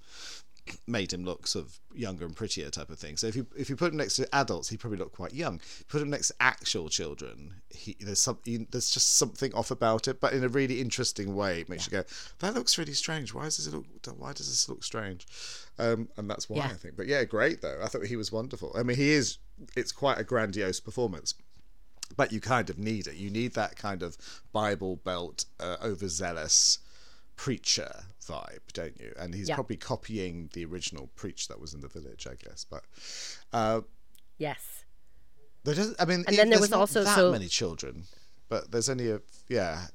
[0.86, 3.16] made him look sort of younger and prettier type of thing.
[3.16, 5.60] So if you if you put him next to adults, he probably looked quite young.
[5.88, 10.20] Put him next to actual children, he there's some there's just something off about it,
[10.20, 11.60] but in a really interesting way.
[11.60, 11.98] It makes yeah.
[11.98, 12.08] you go,
[12.40, 13.34] that looks really strange.
[13.34, 13.86] Why does this look?
[14.18, 15.26] Why does this look strange?
[15.78, 16.66] Um, and that's why yeah.
[16.66, 16.96] I think.
[16.96, 17.80] But yeah, great though.
[17.82, 18.72] I thought he was wonderful.
[18.74, 19.38] I mean, he is.
[19.76, 21.34] It's quite a grandiose performance
[22.16, 23.16] but you kind of need it.
[23.16, 24.16] You need that kind of
[24.52, 26.78] Bible Belt, uh, overzealous
[27.36, 29.12] preacher vibe, don't you?
[29.18, 29.54] And he's yeah.
[29.54, 32.64] probably copying the original preach that was in the village, I guess.
[32.64, 32.84] But
[33.52, 33.82] uh,
[34.38, 34.84] yes,
[35.64, 36.00] there doesn't.
[36.00, 38.04] I mean, and then there was also that so many children,
[38.48, 39.86] but there's only a yeah.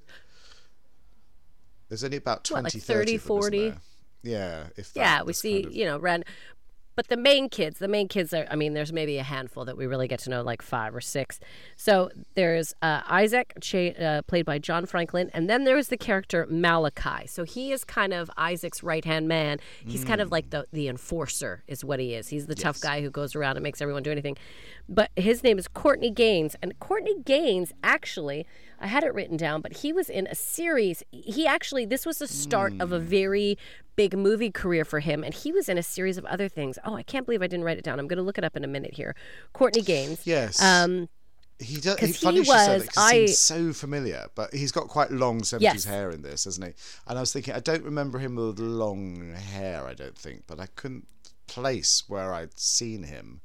[1.88, 3.74] There's only about 20, what, like 30, 40.
[4.22, 5.76] Yeah, if yeah, we see, kind of...
[5.76, 6.24] you know, ran
[7.00, 9.78] but the main kids, the main kids are, I mean, there's maybe a handful that
[9.78, 11.40] we really get to know, like five or six.
[11.78, 17.26] So there's uh, Isaac, uh, played by John Franklin, and then there's the character Malachi.
[17.28, 19.60] So he is kind of Isaac's right hand man.
[19.86, 20.08] He's mm.
[20.08, 20.50] kind of like mm.
[20.50, 22.28] the, the enforcer, is what he is.
[22.28, 22.64] He's the yes.
[22.64, 24.36] tough guy who goes around and makes everyone do anything.
[24.90, 28.46] But his name is Courtney Gaines, And Courtney Gaines actually
[28.80, 31.04] I had it written down, but he was in a series.
[31.12, 32.82] He actually, this was the start mm.
[32.82, 33.06] of a hmm.
[33.06, 33.58] very
[33.96, 36.80] big movie career for him, and he was in a series of other things.
[36.86, 38.00] Oh, I can't believe I didn't write it down.
[38.00, 39.16] I'm going to look it up in a minute here.
[39.54, 40.26] Courtney Gaines.
[40.26, 40.62] Yes.
[40.62, 41.10] Um,
[41.60, 42.00] he does.
[42.00, 42.88] He, he was.
[42.96, 45.84] I so familiar, but he's got quite long seventies yes.
[45.84, 46.74] hair in this, hasn't he?
[47.06, 49.86] And I was thinking, I don't remember him with long hair.
[49.86, 51.06] I don't think, but I couldn't
[51.48, 53.42] place where I'd seen him.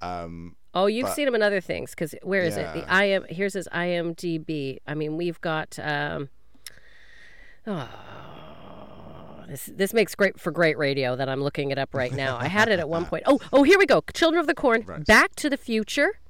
[0.00, 2.72] Um, Oh, you've but, seen him in other things because where is yeah.
[2.72, 2.74] it?
[2.74, 4.78] The I am here's his IMDb.
[4.86, 5.78] I mean, we've got.
[5.80, 6.28] Um,
[7.66, 7.88] oh,
[9.48, 12.36] this this makes great for great radio that I'm looking it up right now.
[12.36, 13.24] I had it at one point.
[13.26, 14.02] Oh, oh, here we go.
[14.12, 15.04] Children of the Corn, right.
[15.04, 16.20] Back to the Future.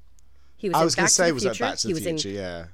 [0.57, 0.77] He was.
[0.77, 2.29] I was going to say, was that Back to the he Future?
[2.29, 2.67] yeah.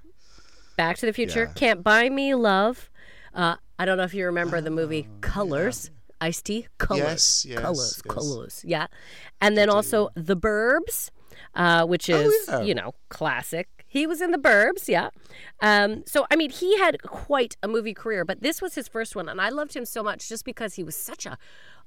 [0.77, 1.44] Back to the Future.
[1.44, 1.53] Yeah.
[1.55, 2.90] Can't buy me love.
[3.33, 5.90] Uh, I don't know if you remember the movie oh, Colors.
[5.90, 5.90] Yeah.
[6.20, 8.14] Ice T, colors, yes, yes, colors, yes.
[8.14, 8.87] colors, yeah,
[9.42, 11.11] and then also The Burbs,
[11.55, 12.64] uh, which oh, is oh, yeah.
[12.64, 13.68] you know classic.
[13.87, 15.11] He was in the Burbs, yeah.
[15.61, 19.14] Um, so I mean, he had quite a movie career, but this was his first
[19.14, 21.38] one, and I loved him so much just because he was such a,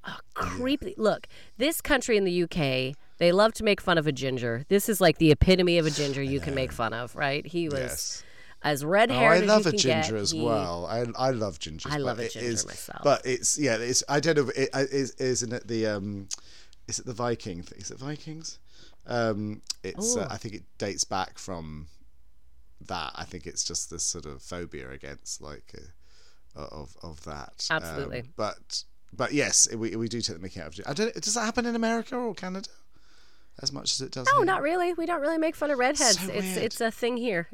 [0.04, 0.94] a creepy.
[0.98, 4.66] Look, this country in the UK, they love to make fun of a ginger.
[4.70, 7.46] This is like the epitome of a ginger you can make fun of, right?
[7.46, 7.80] He was.
[7.80, 8.24] Yes
[8.64, 9.32] as red hair.
[9.32, 10.22] Oh, I love a ginger get.
[10.22, 10.86] as well.
[10.88, 11.90] I I love ginger.
[11.92, 13.02] I love a ginger is, myself.
[13.04, 14.52] But it's yeah, it's I don't know.
[14.56, 16.28] It, is isn't it the um,
[16.88, 17.66] is it the Viking?
[17.76, 18.60] Is it Vikings?
[19.08, 21.88] Um, it's uh, I think it dates back from
[22.86, 23.12] that.
[23.16, 25.74] I think it's just this sort of phobia against like
[26.56, 27.68] uh, of of that.
[27.70, 28.20] Absolutely.
[28.20, 30.86] Um, but but yes, we we do take the making out of.
[30.88, 31.14] I don't.
[31.14, 32.70] Does that happen in America or Canada?
[33.60, 34.28] As much as it does.
[34.32, 34.46] No, here?
[34.46, 34.94] not really.
[34.94, 36.20] We don't really make fun of redheads.
[36.20, 37.48] So it's it's a thing here.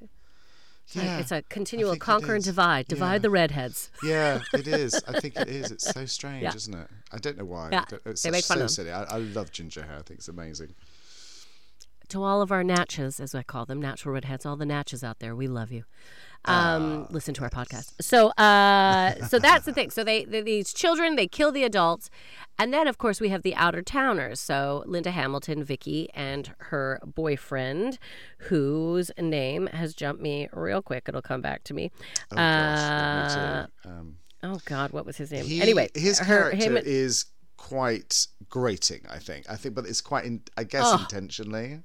[0.92, 2.88] Yeah, it's a continual conquer and divide.
[2.88, 3.20] Divide yeah.
[3.20, 3.90] the redheads.
[4.04, 5.02] Yeah, it is.
[5.08, 5.72] I think it is.
[5.72, 6.54] It's so strange, yeah.
[6.54, 6.88] isn't it?
[7.12, 7.70] I don't know why.
[7.72, 7.86] Yeah.
[8.06, 8.92] It's they make fun so of silly.
[8.92, 9.96] I, I, love ginger hair.
[9.96, 10.76] I think it's amazing.
[12.10, 15.20] To all of our natches, as I call them, natural redheads, all the natches out
[15.20, 15.84] there, we love you.
[16.46, 17.94] Um, uh, listen to our podcast.
[18.02, 19.90] So, uh, so that's the thing.
[19.92, 22.10] So they, they, these children, they kill the adults,
[22.60, 24.40] and then of course we have the outer towners.
[24.40, 27.98] So Linda Hamilton, Vicky, and her boyfriend,
[28.40, 31.06] whose name has jumped me real quick.
[31.08, 31.92] It'll come back to me.
[32.32, 35.46] Oh, gosh, uh, um, oh God, what was his name?
[35.46, 39.06] He, anyway, his her, character is quite grating.
[39.10, 39.46] I think.
[39.50, 41.00] I think, but it's quite, in, I guess, oh.
[41.00, 41.80] intentionally.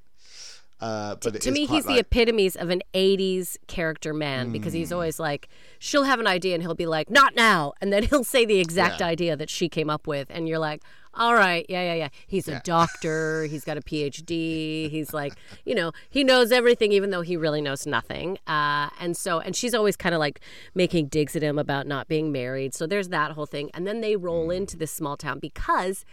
[0.81, 4.93] Uh, but it to me, he's the epitomes of an 80s character man because he's
[4.93, 5.49] always like,
[5.81, 7.73] she'll have an idea and he'll be like, not now.
[7.81, 9.07] And then he'll say the exact Yeah.
[9.09, 10.29] idea that she came up with.
[10.31, 10.83] And you're like,
[11.15, 12.09] all right, yeah, yeah, yeah.
[12.29, 13.45] He's a doctor.
[13.51, 14.89] He's got a PhD.
[14.89, 15.33] He's like,
[15.65, 18.39] you know, he knows everything, even though he really knows nothing.
[18.47, 20.39] Uh, and so, and she's always kind of like
[20.77, 22.73] making digs at him about not being married.
[22.73, 23.71] So there's that whole thing.
[23.75, 26.05] And then they roll into this small town because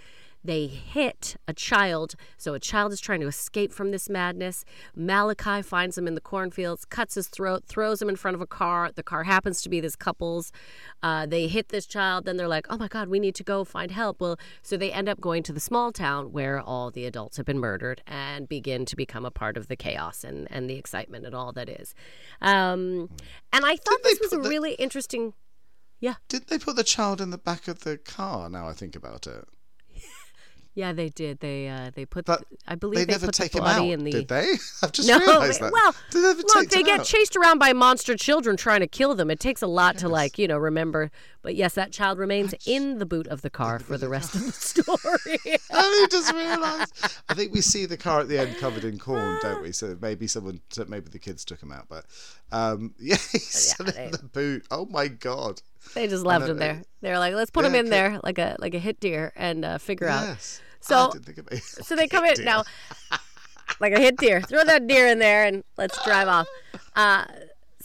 [0.46, 2.16] they hit a child.
[2.38, 4.64] So a child is trying to escape from this madness.
[4.96, 8.48] Malachi finds him in the cornfields, cuts his throat, throws him in front of a
[8.48, 8.92] car.
[8.94, 10.52] The car happens to be this couple's.
[11.02, 12.26] Uh, they hit this child.
[12.26, 14.22] Then they're like, oh my God, we need to go find help.
[14.22, 17.46] Well, so they end up going to the small town where all the adults have
[17.46, 21.26] been murdered and begin to become a part of the chaos and, and the excitement
[21.26, 21.94] and all that is.
[22.42, 23.10] Um,
[23.52, 25.34] and I thought they this was a the- really interesting.
[26.00, 26.16] Yeah.
[26.28, 28.50] Didn't they put the child in the back of the car?
[28.50, 29.48] Now I think about it,
[30.76, 31.40] Yeah, they did.
[31.40, 32.26] They uh, they put.
[32.26, 33.94] but I believe they they, never put take the him body out.
[34.00, 34.12] in the.
[34.12, 34.56] Did they?
[34.84, 35.72] I've just No, realised that.
[35.72, 37.06] well, they look, they get out?
[37.06, 39.32] chased around by monster children trying to kill them.
[39.32, 41.12] It takes a lot to like, you know, remember.
[41.42, 44.46] But yes, that child remains in the boot of the car for the rest of
[44.46, 45.58] the story.
[45.72, 46.94] I just realised.
[47.30, 49.72] I think we see the car at the end covered in corn, don't we?
[49.72, 51.86] So maybe someone, so maybe the kids took him out.
[51.88, 52.06] But
[52.52, 54.66] um, yeah, he's they- in the boot.
[54.72, 55.62] Oh my god!
[55.94, 56.82] They just left him there.
[57.02, 59.32] They were like, let's put yeah, him in there like a like a hit deer
[59.36, 60.28] and uh, figure out.
[60.28, 60.62] Yes.
[60.82, 61.64] So- I didn't think of it.
[61.64, 62.46] So they come in Dear.
[62.46, 62.64] now,
[63.80, 64.42] like a hit deer.
[64.42, 66.48] Throw that deer in there and let's drive off.
[66.96, 67.26] Uh,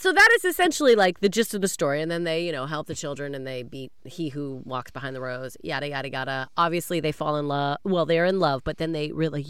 [0.01, 2.65] so that is essentially like the gist of the story, and then they, you know,
[2.65, 5.59] help the children and they beat he who walks behind the rows.
[5.63, 6.49] Yada yada yada.
[6.57, 7.77] Obviously, they fall in love.
[7.85, 9.43] Well, they're in love, but then they really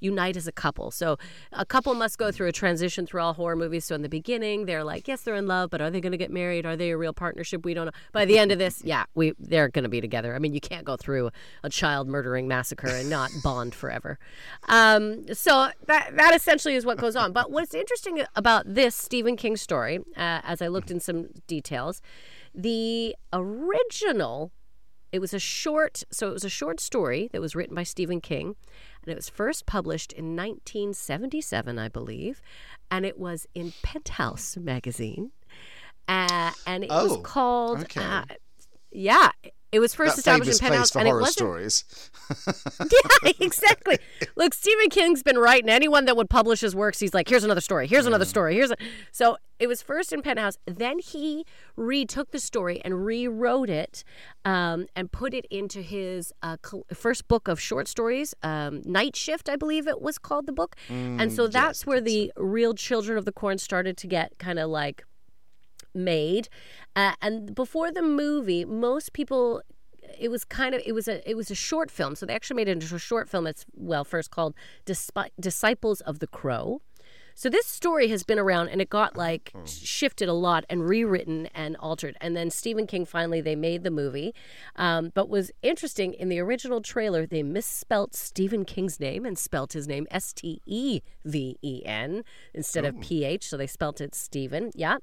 [0.00, 0.90] unite as a couple.
[0.90, 1.18] So
[1.52, 3.84] a couple must go through a transition through all horror movies.
[3.84, 6.18] So in the beginning, they're like, yes, they're in love, but are they going to
[6.18, 6.64] get married?
[6.64, 7.66] Are they a real partnership?
[7.66, 7.92] We don't know.
[8.12, 10.34] By the end of this, yeah, we they're going to be together.
[10.34, 11.30] I mean, you can't go through
[11.62, 14.18] a child murdering massacre and not bond forever.
[14.70, 17.34] Um, so that that essentially is what goes on.
[17.34, 22.00] But what's interesting about this Stephen King story, uh, as I looked in some details,
[22.54, 24.52] the original
[25.10, 28.20] it was a short so it was a short story that was written by Stephen
[28.20, 28.56] King
[29.02, 32.42] and it was first published in 1977 I believe
[32.90, 35.30] and it was in Penthouse magazine
[36.08, 38.02] uh, and it was Oh, called okay.
[38.02, 38.24] uh,
[38.92, 39.30] yeah
[39.70, 42.10] it was first that established in Penthouse and it wasn't stories.
[42.80, 43.98] yeah, exactly.
[44.36, 45.68] Look, Stephen King's been writing.
[45.68, 47.86] Anyone that would publish his works, he's like, here's another story.
[47.86, 48.54] Here's another story.
[48.54, 48.76] Here's a.
[49.12, 50.56] So it was first in Penthouse.
[50.66, 51.44] Then he
[51.76, 54.04] retook the story and rewrote it
[54.44, 56.56] um, and put it into his uh,
[56.94, 60.76] first book of short stories, um, Night Shift, I believe it was called the book.
[60.88, 64.70] and so that's where the real Children of the Corn started to get kind of
[64.70, 65.04] like
[65.98, 66.48] made.
[66.96, 69.62] Uh, and before the movie most people
[70.18, 72.14] it was kind of it was a it was a short film.
[72.14, 73.46] So they actually made it into a short film.
[73.46, 76.80] It's well first called disciples of the crow
[77.38, 81.46] so this story has been around and it got like shifted a lot and rewritten
[81.54, 84.34] and altered and then stephen king finally they made the movie
[84.74, 89.72] um, but was interesting in the original trailer they misspelt stephen king's name and spelt
[89.72, 91.04] his name s-t-e-v-e-n
[92.54, 94.96] instead of ph so they spelt it stephen yeah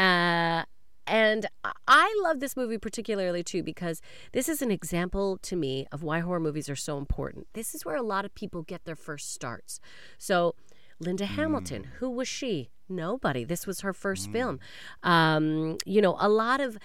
[0.00, 0.64] uh,
[1.08, 1.46] and
[1.86, 6.20] I love this movie particularly too because this is an example to me of why
[6.20, 7.46] horror movies are so important.
[7.54, 9.80] This is where a lot of people get their first starts.
[10.18, 10.54] So,
[11.00, 12.70] Linda Hamilton, who was she?
[12.88, 13.44] Nobody.
[13.44, 14.58] This was her first film.
[15.02, 16.78] Um, you know, a lot of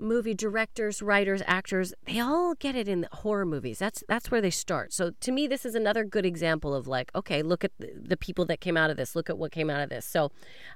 [0.00, 3.78] movie directors, writers, actors, they all get it in horror movies.
[3.78, 4.92] That's that's where they start.
[4.92, 8.16] So to me this is another good example of like, okay, look at the, the
[8.16, 9.14] people that came out of this.
[9.14, 10.04] Look at what came out of this.
[10.06, 10.30] So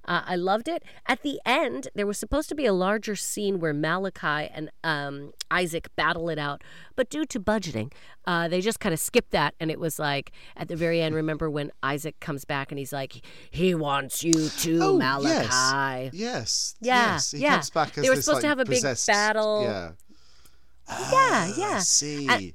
[0.04, 0.82] uh, I loved it.
[1.06, 5.32] At the end, there was supposed to be a larger scene where Malachi and um,
[5.50, 6.62] Isaac battle it out,
[6.96, 7.92] but due to budgeting,
[8.26, 9.54] uh, they just kind of skipped that.
[9.60, 12.92] And it was like at the very end, remember when Isaac comes back and he's
[12.92, 16.10] like, he wants you to, Oh, Malachi.
[16.12, 17.30] yes, yes, Yeah, yes.
[17.30, 17.54] He yeah.
[17.54, 18.82] comes back as They were supposed to have a big
[19.14, 19.62] battle.
[19.62, 19.90] Yeah,
[20.88, 21.78] Yeah, Ah, yeah.
[21.78, 22.28] See.
[22.28, 22.52] And-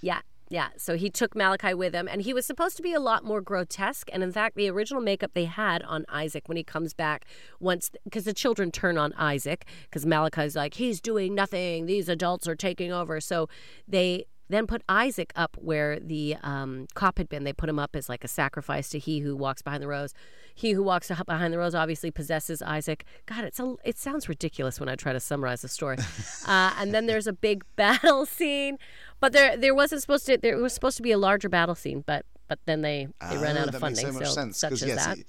[0.00, 0.68] Yeah, yeah.
[0.76, 3.40] So he took Malachi with him, and he was supposed to be a lot more
[3.40, 4.08] grotesque.
[4.12, 7.24] And in fact, the original makeup they had on Isaac when he comes back,
[7.60, 11.86] once because the children turn on Isaac, because Malachi's like he's doing nothing.
[11.86, 13.20] These adults are taking over.
[13.20, 13.48] So
[13.86, 17.44] they then put Isaac up where the um, cop had been.
[17.44, 20.12] They put him up as like a sacrifice to he who walks behind the rows.
[20.54, 23.04] He who walks behind the rows obviously possesses Isaac.
[23.26, 25.96] God, it's a, it sounds ridiculous when I try to summarize the story.
[26.46, 28.78] uh, and then there's a big battle scene,
[29.20, 30.36] but there there wasn't supposed to.
[30.36, 33.56] There was supposed to be a larger battle scene, but but then they they ran
[33.56, 34.04] Oh, out of funding.
[34.04, 34.58] Makes so much so sense.
[34.58, 35.16] such as yes, that.
[35.18, 35.24] He,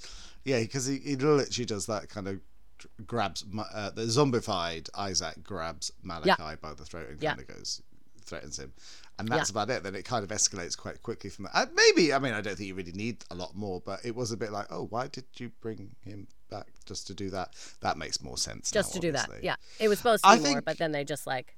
[0.46, 2.42] yeah, because he, he literally does that kind of
[3.08, 7.36] grabs uh, the zombified Isaac grabs Malachi by the throat and Yeah.
[7.36, 7.82] kind of goes
[8.26, 8.74] threatens him.
[9.20, 9.54] And that's Yeah.
[9.62, 9.84] about it.
[9.84, 11.52] Then it kind of escalates quite quickly from that.
[11.56, 14.16] Uh, maybe I mean I don't think you really need a lot more, but it
[14.16, 17.54] was a bit like, oh, why did you bring him back just to do that?
[17.82, 18.72] That makes more sense.
[18.72, 19.30] Just now, to do that.
[19.44, 19.56] Yeah.
[19.80, 21.56] It was supposed to I be more, think- but then they just like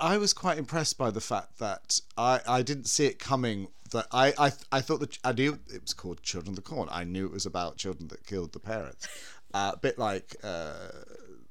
[0.00, 3.68] I was quite impressed by the fact that I, I didn't see it coming.
[3.92, 6.88] That I, I I thought that I knew it was called Children of the Corn.
[6.90, 9.06] I knew it was about children that killed the parents.
[9.54, 10.74] Uh, a bit like uh,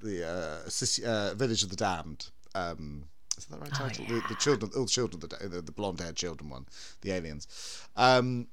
[0.04, 2.28] the uh, uh, Village of the Damned.
[2.54, 3.06] Um,
[3.38, 4.06] is that the right title?
[4.06, 6.66] the, the children, all the children, the, the, the blonde-haired children one,
[7.02, 7.48] the aliens.
[7.96, 8.48] Um,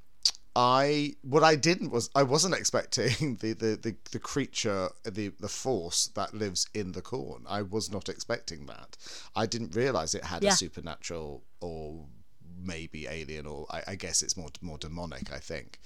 [0.57, 5.49] I what I didn't was I wasn't expecting the, the, the, the creature the the
[5.49, 7.43] force that lives in the corn.
[7.49, 8.97] I was not expecting that.
[9.35, 10.51] I didn't realize it had Yeah.
[10.51, 12.07] a supernatural or
[12.63, 15.33] maybe alien or I, I guess it's more more demonic.
[15.33, 15.81] I think.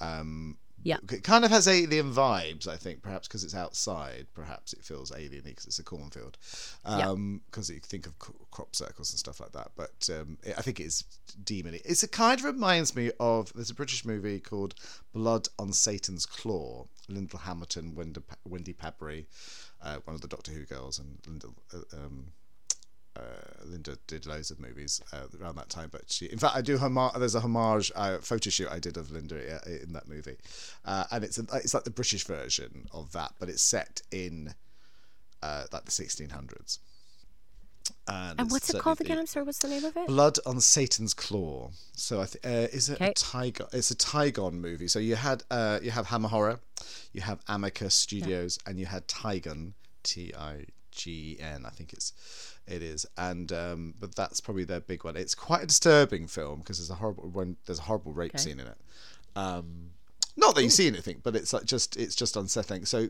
[0.00, 0.98] Um, Yeah.
[1.10, 2.68] it kind of has alien vibes.
[2.68, 4.26] I think perhaps because it's outside.
[4.34, 6.38] Perhaps it feels alien because it's a cornfield.
[6.86, 7.14] Yeah.
[7.50, 9.70] Because you think of crop circles and stuff like that.
[9.76, 11.04] But um, it, I think it is
[11.42, 11.80] demony.
[11.84, 14.74] It's it kind of reminds me of there's a British movie called
[15.12, 16.86] Blood on Satan's Claw.
[17.08, 19.26] Lyndall Hamilton, Wendy, Wendy Padbury,
[19.82, 21.54] uh, one of the Doctor Who girls, and Lyndall.
[21.72, 22.28] Uh, um,
[23.16, 23.20] uh,
[23.64, 26.78] Linda did loads of movies uh, around that time, but she, in fact, I do
[26.78, 27.12] homage.
[27.16, 29.36] There's a homage uh, photo shoot I did of Linda
[29.82, 30.36] in that movie,
[30.84, 34.54] uh, and it's a, it's like the British version of that, but it's set in
[35.42, 36.78] uh, like the 1600s.
[38.08, 39.18] And, And what's it called again?
[39.18, 40.06] I'm sorry, what's the name of it?
[40.06, 41.70] Blood on Satan's Claw.
[41.94, 43.12] So I think uh, is it a Okay.
[43.12, 43.72] Tigon?
[43.74, 44.88] It's a Tigon movie.
[44.88, 46.60] So you had uh, you have Hammer Horror,
[47.12, 49.72] you have Amicus Studios, and you had Tigon,
[50.02, 51.64] T I G N.
[51.66, 52.12] I think it's
[52.66, 55.16] it is, and um, but that's probably their big one.
[55.16, 58.38] It's quite a disturbing film because there's a horrible when there's a horrible rape Okay.
[58.42, 58.78] scene in it.
[59.36, 59.90] Um,
[60.36, 62.84] not that you see anything, but it's like just it's just unsettling.
[62.86, 63.08] So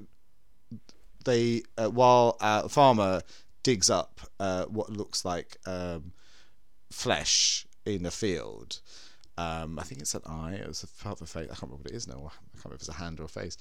[1.25, 3.23] they uh, while uh, farmer
[3.63, 6.13] digs up uh, what looks like um,
[6.91, 8.81] flesh in a field.
[9.37, 10.55] Um, I think it's an eye.
[10.55, 11.45] It was a part of a face.
[11.47, 12.15] I can't remember what it is now.
[12.15, 13.57] I can't remember if it's a hand or a face.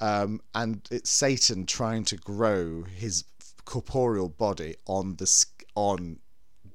[0.00, 3.24] Um, and it's Satan trying to grow his
[3.66, 6.20] corporeal body on the on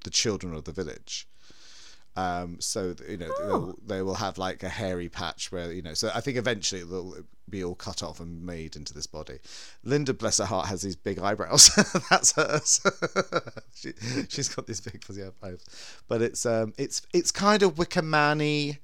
[0.03, 1.27] the children of the village.
[2.15, 5.93] Um, so you know they'll, they will have like a hairy patch where you know.
[5.93, 7.15] So I think eventually they'll
[7.49, 9.39] be all cut off and made into this body.
[9.83, 11.69] Linda, bless her heart, has these big eyebrows.
[12.09, 12.81] That's hers.
[13.75, 13.93] she,
[14.27, 15.63] she's got these big fuzzy eyebrows.
[16.07, 18.79] But it's um, it's it's kind of Wicker Man-y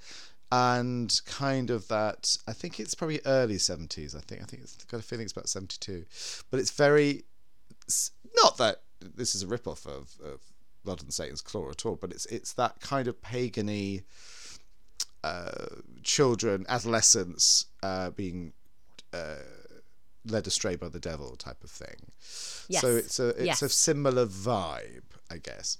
[0.49, 2.37] and kind of that.
[2.47, 4.15] I think it's probably early seventies.
[4.15, 6.05] I think I think it's got a feeling it's about seventy-two.
[6.49, 7.25] But it's very
[8.35, 10.41] not that this is a rip-off of, of
[10.83, 14.03] Blood and Satan's Claw at all, but it's it's that kind of pagany
[15.23, 15.67] uh,
[16.03, 18.53] children, adolescents uh, being
[19.13, 19.35] uh,
[20.25, 22.11] led astray by the devil type of thing.
[22.69, 22.81] Yes.
[22.81, 25.77] So it's a it's a similar vibe, I guess.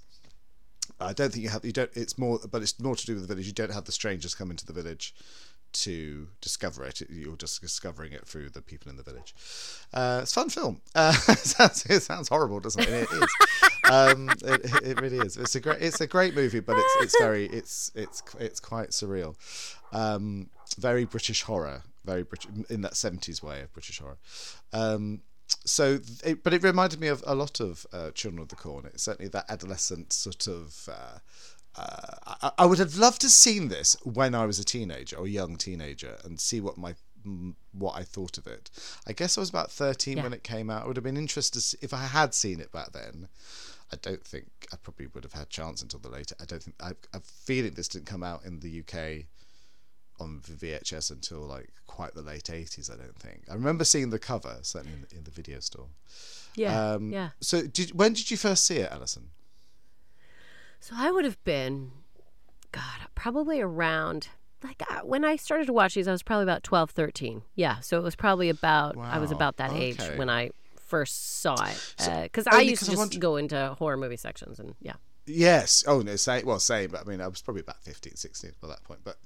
[1.00, 1.90] I don't think you have you don't.
[1.94, 3.46] It's more, but it's more to do with the village.
[3.46, 5.14] You don't have the strangers come into the village
[5.72, 7.00] to discover it.
[7.08, 9.34] You're just discovering it through the people in the village.
[9.92, 10.80] Uh, it's a fun film.
[10.94, 12.88] Uh, it, sounds, it sounds horrible, doesn't it?
[12.88, 13.28] It is.
[13.90, 15.36] um, it, it really is.
[15.36, 15.80] It's a great.
[15.80, 19.36] It's a great movie, but it's it's very it's it's it's quite surreal.
[19.92, 21.82] Um, very British horror.
[22.04, 24.18] Very British in that seventies way of British horror.
[24.72, 25.20] Um,
[25.64, 28.86] so, it, but it reminded me of a lot of uh, Children of the Corn.
[28.86, 30.88] It's certainly that adolescent sort of.
[31.76, 35.16] Uh, I, I would have loved to have seen this when I was a teenager
[35.16, 36.94] or young teenager and see what my
[37.72, 38.70] what I thought of it.
[39.06, 40.22] I guess I was about thirteen Yeah.
[40.24, 40.84] when it came out.
[40.84, 43.28] I would have been interested to see, if I had seen it back then.
[43.92, 46.34] I don't think I probably would have had a chance until the later.
[46.40, 47.74] I don't think I, I feel it.
[47.76, 49.24] This didn't come out in the UK
[50.20, 52.90] on VHS until like quite the late eighties.
[52.90, 53.42] I don't think.
[53.50, 55.88] I remember seeing the cover certainly in the, in the video store.
[56.54, 56.92] Yeah.
[56.92, 57.30] Um, yeah.
[57.40, 59.30] So, did when did you first see it, Allyson?
[60.80, 61.90] So I would have been,
[62.72, 62.82] God,
[63.14, 64.28] probably around,
[64.62, 67.42] like uh, when I started to watch these, I was probably about 12, 13.
[67.54, 67.80] Yeah.
[67.80, 71.94] So it was probably about, I was about that age when I first saw it.
[72.22, 74.94] Because I used to I just want- go into horror movie sections and yeah.
[75.26, 75.84] Yes.
[75.86, 76.16] Oh no.
[76.16, 76.46] Same.
[76.46, 76.90] Well, same.
[76.90, 79.00] But I mean, I was probably about 15, 16 by that point.
[79.04, 79.18] But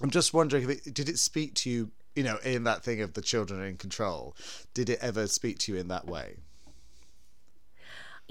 [0.00, 1.90] I'm just wondering, if it, did it speak to you?
[2.14, 4.36] You know, in that thing of the children in control,
[4.72, 6.36] did it ever speak to you in that way?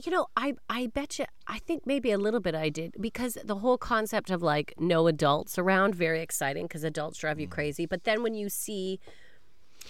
[0.03, 3.37] You know, I I bet you I think maybe a little bit I did because
[3.43, 7.85] the whole concept of like no adults around very exciting because adults drive you crazy.
[7.85, 8.99] But then when you see,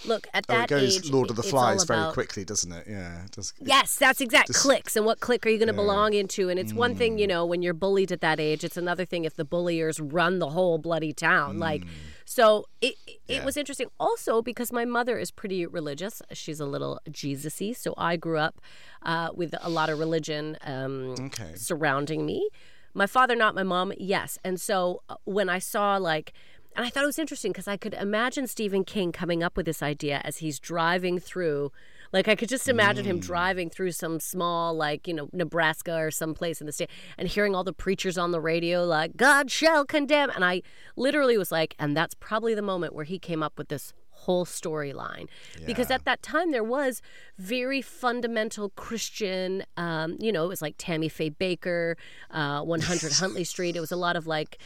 [0.06, 0.53] look at Mm.
[0.53, 2.86] Oh, that it goes age, Lord of the Flies all very quickly, doesn't it?
[2.88, 3.24] Yeah.
[3.26, 3.53] It does.
[3.60, 6.49] Yes, that's exact Just- clicks and what click are you going to belong into?
[6.49, 6.97] And it's one Mm.
[6.99, 8.64] thing, you know, when you're bullied at that age.
[8.64, 11.58] It's another thing if the bulliers run the whole bloody town.
[11.58, 11.84] Like,
[12.26, 13.20] so it it.
[13.28, 13.46] Yeah.
[13.46, 13.88] was interesting.
[14.00, 16.22] Also because my mother is pretty religious.
[16.34, 18.60] She's a little Jesus-y, so I grew up
[19.04, 21.54] uh, with a lot of religion um, Okay.
[21.56, 22.50] surrounding me.
[22.94, 24.40] My father, not my mom, yes.
[24.44, 26.34] And so uh, when I saw like,
[26.76, 29.66] and I thought it was interesting because I could imagine Stephen King coming up with
[29.66, 31.72] this idea as he's driving through.
[32.16, 36.11] Like I could just imagine him driving through some small, like you know, Nebraska or
[36.11, 39.51] some place in the state, and hearing all the preachers on the radio like "God
[39.51, 40.61] shall condemn," and I
[40.95, 44.45] literally was like, and that's probably the moment where he came up with this whole
[44.45, 45.28] storyline
[45.66, 47.01] because at that time there was
[47.38, 51.95] very fundamental christian um, you know it was like tammy faye Bakker
[52.32, 53.76] uh, 100 huntley street.
[53.76, 54.57] It was a lot of like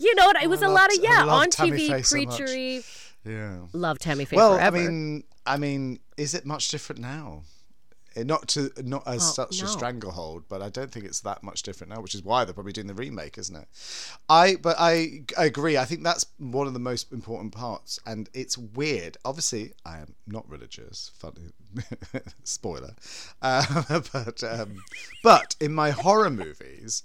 [0.00, 3.66] you know it was a lot of yeah on Tammy tv Faye so preachery Yeah.
[3.72, 7.42] love tammy faye Well, forever I mean, I mean, is it much different now?
[8.14, 11.42] Eh, Not to not as Well, such a stranglehold, but I don't think it's that
[11.42, 13.68] much different now, which is why they're probably doing the remake, isn't it?
[14.28, 15.78] I but I, I agree.
[15.78, 19.16] I think that's one of the most important parts, and it's weird.
[19.24, 21.10] Obviously, I am not religious.
[21.14, 21.52] Funny
[22.44, 22.94] spoiler,
[23.40, 24.82] uh, but um,
[25.22, 27.02] but in my horror movies.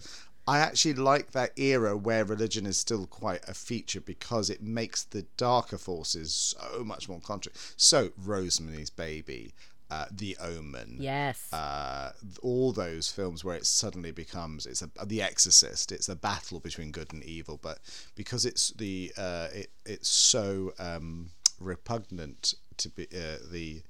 [0.48, 5.04] I actually like that era where religion is still quite a feature because it makes
[5.04, 7.74] the darker forces so much more conscious.
[7.76, 9.54] So, Rosemary's Baby,
[9.90, 15.22] uh, The Omen, yes uh, all those films where it suddenly becomes it's a The
[15.22, 15.92] Exorcist.
[15.92, 17.80] It's a battle between good and evil, but
[18.16, 23.82] because it's the uh, it it's so um, repugnant to be uh, the,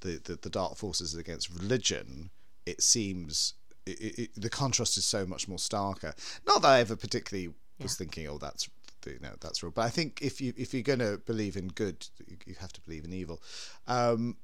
[0.00, 2.30] the the the dark forces against religion,
[2.64, 3.54] it seems.
[3.86, 6.12] It, it, the contrast is so much more starker.
[6.46, 8.68] Not that I ever particularly was thinking, "Oh, that's
[9.06, 11.68] you know that's real," but I think if you if you're going to believe in
[11.68, 13.40] good, you, you have to believe in evil.
[13.86, 14.36] Um,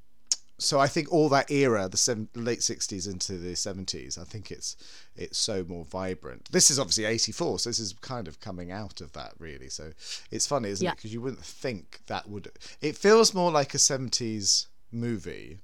[0.58, 4.52] so I think all that era, the seven, late sixties into the seventies, I think
[4.52, 4.76] it's
[5.16, 6.48] it's so more vibrant.
[6.52, 9.68] This is obviously eighty four, so this is kind of coming out of that really.
[9.70, 9.90] So
[10.30, 10.92] it's funny, isn't Yeah.
[10.92, 10.96] it?
[10.98, 12.48] Because you wouldn't think that would.
[12.80, 15.58] It feels more like a seventies movie,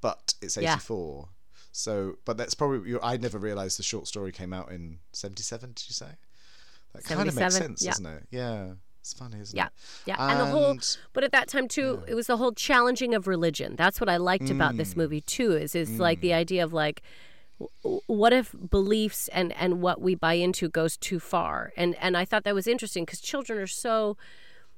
[0.00, 0.62] but it's '84.
[0.72, 0.78] Yeah.
[0.78, 1.28] four.
[1.76, 5.72] So, but that's probably I never realised the short story came out in seventy seven.
[5.74, 6.08] Did you say?
[6.94, 7.90] That kind of makes sense, yeah.
[7.90, 8.22] doesn't it?
[8.30, 8.70] Yeah,
[9.00, 9.72] it's funny, isn't yeah it?
[10.06, 10.78] yeah yeah, and the whole
[11.12, 14.16] but at that time too it was the whole challenging of religion that's what i
[14.16, 14.78] liked about Mm.
[14.78, 17.02] this movie too is is like the idea of like
[18.06, 22.24] what if beliefs and and what we buy into goes too far and and i
[22.24, 24.16] thought that was interesting because children are so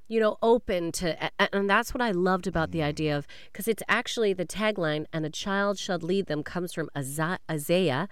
[0.08, 3.82] you know open to and that's what i loved about the idea of because it's
[3.88, 8.08] actually the tagline and a child shall lead them comes from isaiah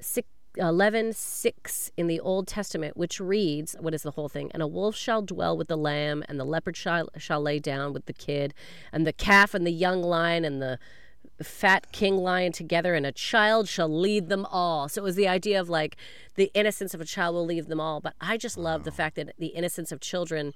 [0.00, 4.50] 6 11 6 in the old testament which reads what is the whole thing?
[4.52, 7.92] And a wolf shall dwell with the lamb and the leopard shall, shall lay down
[7.92, 8.54] with the kid
[8.92, 10.78] and the calf and the young lion and the
[11.42, 14.88] fat king lion together and a child shall lead them all.
[14.88, 15.96] So it was the idea of like
[16.36, 19.16] the innocence of a child will lead them all but i just love the fact
[19.16, 20.52] that the innocence of children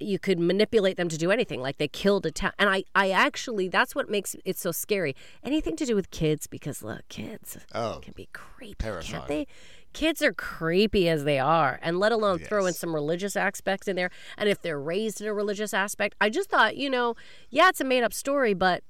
[0.00, 2.52] you, could manipulate them to do anything like they killed a town.
[2.58, 5.14] And i i actually that's what makes it so scary.
[5.44, 9.12] Anything to do with kids because look kids Oh, can be creepy Terrifying.
[9.12, 9.46] can't they?
[9.92, 13.96] Kids are creepy as they are and let alone throw in some religious aspects in
[13.96, 14.10] there.
[14.38, 17.14] And if they're raised in a religious aspect i just thought you know
[17.50, 18.82] yeah it's a made up story but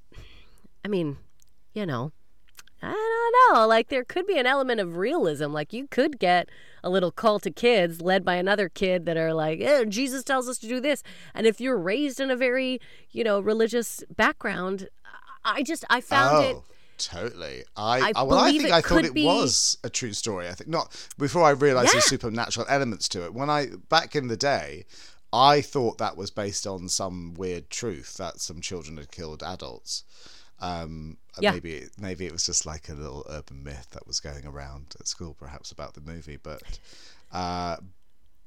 [0.85, 1.17] i mean
[1.73, 2.13] you know
[2.83, 3.67] I don't know.
[3.67, 5.53] Like there could be an element of realism.
[5.53, 6.49] Like you could get
[6.83, 10.49] a little cult of kids led by another kid that are like, eh, Jesus tells
[10.49, 11.03] us to do this.
[11.35, 14.89] And if you're raised in a very, you know, religious background,
[15.45, 16.57] I just I found it.
[16.57, 16.65] oh,
[16.97, 17.65] totally.
[17.77, 20.49] I, I I well, I think I thought it be- was a true story.
[20.49, 22.17] I think not before I realised there's Yeah.
[22.17, 23.35] supernatural elements to it.
[23.35, 24.87] When I back in the day,
[25.33, 30.05] I thought that was based on some weird truth that some children had killed adults.
[30.61, 31.53] Um, Yeah.
[31.53, 35.09] maybe maybe it was just like a little urban myth that was going around at
[35.09, 36.37] school, perhaps about the movie.
[36.37, 36.63] But
[37.33, 37.77] uh,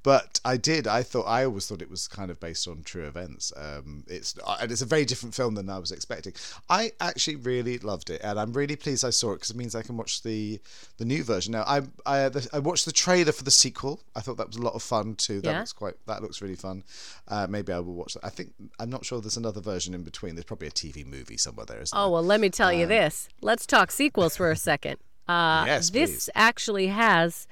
[0.03, 0.85] but I did.
[0.87, 3.51] I thought I always thought it was kind of based on true events.
[3.55, 6.33] Um, it's uh, and it's a very different film than I was expecting.
[6.69, 9.75] I actually really loved it, and I'm really pleased I saw it because it means
[9.75, 10.59] I can watch the
[10.97, 11.63] the new version now.
[11.63, 14.01] I I, the, I watched the trailer for the sequel.
[14.15, 15.41] I thought that was a lot of fun too.
[15.41, 15.59] That Yeah.
[15.59, 15.95] looks quite.
[16.07, 16.83] That looks really fun.
[17.27, 18.25] Uh, maybe I will watch that.
[18.25, 19.21] I think I'm not sure.
[19.21, 20.35] There's another version in between.
[20.35, 21.81] There's probably a TV movie somewhere there.
[21.81, 23.29] Isn't Oh well, let me tell Um, you this.
[23.41, 24.97] Let's talk sequels for a second.
[25.29, 26.29] Uh, Yes, this please.
[26.35, 27.47] actually has.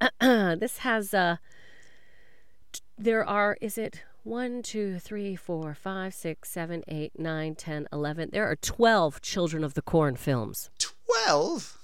[0.20, 1.12] this has.
[1.12, 1.49] Uh, t-
[3.00, 3.56] there are.
[3.60, 8.30] Is it one, two, three, four, five, six, seven, eight, nine, ten, eleven?
[8.32, 10.70] There are twelve Children of the Corn films.
[10.78, 11.76] Twelve.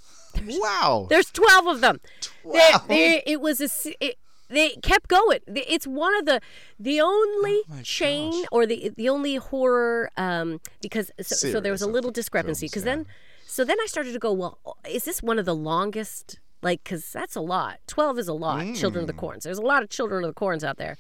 [0.47, 1.07] Wow.
[1.09, 1.99] There's 12 of them.
[2.43, 2.89] 12?
[2.89, 3.69] they- it was a.
[4.05, 4.17] It,
[4.49, 5.41] they kept going.
[5.47, 6.41] It's one of the
[6.79, 8.45] the only Oh chain gosh.
[8.53, 12.85] or the the only horror um because so, so there was a little discrepancy because
[12.85, 12.95] yeah.
[12.97, 13.07] then
[13.45, 14.59] so then I started to go well
[14.89, 16.39] is this one of the longest
[16.69, 19.07] like because that's a lot 12 is a lot children Mm.
[19.07, 20.97] of the corns there's a lot of children of the corns out there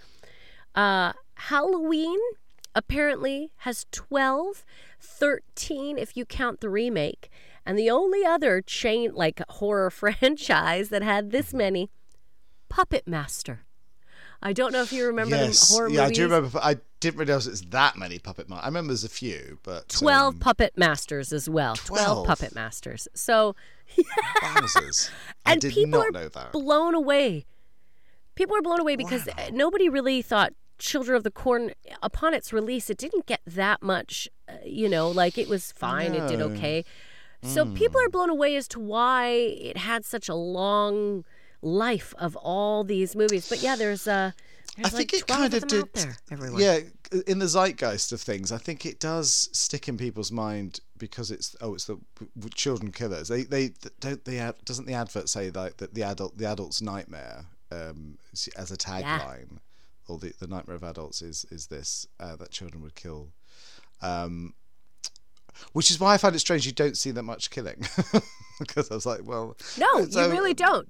[0.75, 1.13] uh
[1.51, 2.21] Halloween
[2.75, 4.65] apparently has 12
[5.01, 7.29] 13 if you count the remake
[7.69, 11.91] And the only other chain like horror franchise that had this many,
[12.69, 13.66] Puppet Master.
[14.43, 16.19] I don't know if you remember yes, the horror yeah, movies.
[16.19, 16.61] I do remember.
[16.63, 18.65] I didn't realize it's that many puppet masters.
[18.65, 21.77] I remember there's a few, but 12 um, puppet masters as well.
[21.77, 22.27] 12, 12?
[22.27, 23.09] puppet masters.
[23.15, 23.57] So,
[24.43, 25.11] wowzers.
[25.45, 26.53] I and did people not are know that.
[26.53, 27.47] blown away.
[28.35, 29.49] People are blown away because Wow.
[29.53, 31.73] nobody really thought Children of the Corn,
[32.03, 36.15] upon its release, it didn't get that much, uh, you know, like it was fine,
[36.15, 36.85] it did okay.
[37.43, 41.25] So people are blown away as to why it had such a long
[41.63, 43.49] life of all these movies.
[43.49, 44.33] But yeah, there's uh,
[44.77, 45.93] there's I think like it kind of of did.
[45.95, 46.17] there.
[46.59, 46.81] Yeah,
[47.27, 51.57] in the zeitgeist of things, I think it does stick in people's mind because it's
[51.61, 53.29] oh, it's the w- w- children killers.
[53.29, 57.47] They they don't the doesn't the advert say like that the adult the adult's nightmare
[57.71, 58.19] um,
[58.57, 59.59] as a tagline,
[60.09, 63.29] or the the nightmare of adults is is this uh, that children would kill.
[64.03, 64.55] Um,
[65.73, 67.83] which is why I find it strange you don't see that much killing,
[68.61, 70.89] because I was like, well, No, so- you really don't.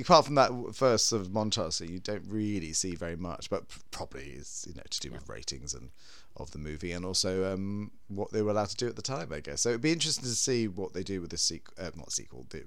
[0.00, 3.50] apart from that first sort of montage, so you don't really see very much.
[3.50, 5.90] But probably is you know to do with ratings and
[6.38, 9.32] of the movie, and also um, what they were allowed to do at the time,
[9.32, 9.62] I guess.
[9.62, 12.44] So it'd be interesting to see what they do with this sequel, uh, not sequel,
[12.50, 12.64] the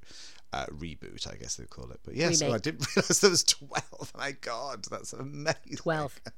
[0.53, 1.99] uh, reboot, I guess they call it.
[2.03, 4.11] But yes, oh, I didn't realize there was twelve.
[4.17, 5.55] My God, that's amazing.
[5.77, 6.19] 12.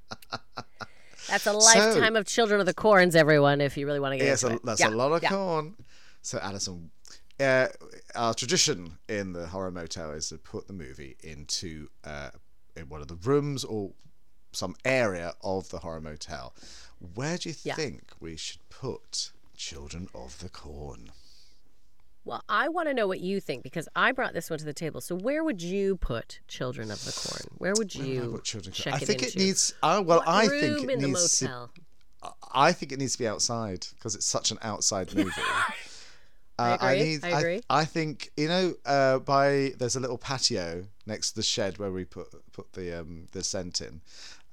[1.30, 4.26] That's a lifetime of Children of the Corns, everyone, if you really want to get
[4.26, 4.60] Yes, it.
[4.66, 5.30] that's Yeah, a lot of yeah.
[5.30, 5.76] corn.
[6.24, 6.90] So, Allyson,
[7.42, 7.68] uh,
[8.16, 12.30] our tradition in the horror motel is to put the movie into uh,
[12.76, 13.92] in one of the rooms or
[14.52, 16.54] some area of the horror motel.
[17.16, 17.76] Where do you Yeah.
[17.76, 21.12] think we should put Children of the Corn?
[22.24, 24.74] Well, I want to know what you think because I brought this one to the
[24.74, 25.02] table.
[25.02, 27.42] So, where would you put Children of the Corn?
[27.58, 29.00] Where would I you put Children of the check Corn?
[29.00, 29.38] I it think into?
[29.40, 29.74] it needs.
[29.82, 31.40] Uh, well, What I think it needs.
[31.40, 31.70] to-
[32.54, 35.32] I think it needs to be outside because it's such an outside movie.
[36.62, 37.62] I Uh, agree, need, I agree.
[37.70, 41.92] I, think you know, uh, by there's a little patio next to the shed where
[41.92, 44.02] we put put the um, the scent in,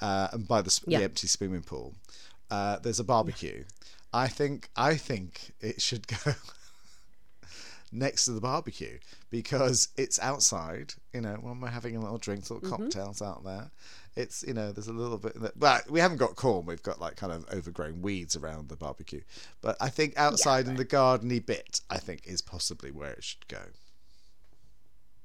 [0.00, 0.98] uh, and by the, sp- Yeah.
[0.98, 1.94] the empty swimming pool,
[2.50, 3.64] uh, there's a barbecue.
[4.12, 6.32] I think I think it should go
[7.93, 8.99] next to the barbecue
[9.30, 10.95] because it's outside.
[11.12, 12.84] You know, when we're having a little drinks, little Mm-hmm.
[12.84, 13.70] cocktails out there.
[14.16, 15.41] It's you know, there's a little bit.
[15.41, 16.66] That, but we haven't got corn.
[16.66, 19.20] We've got like kind of overgrown weeds around the barbecue.
[19.61, 23.47] But I think outside in the gardeny bit, I think is possibly where it should
[23.47, 23.62] go.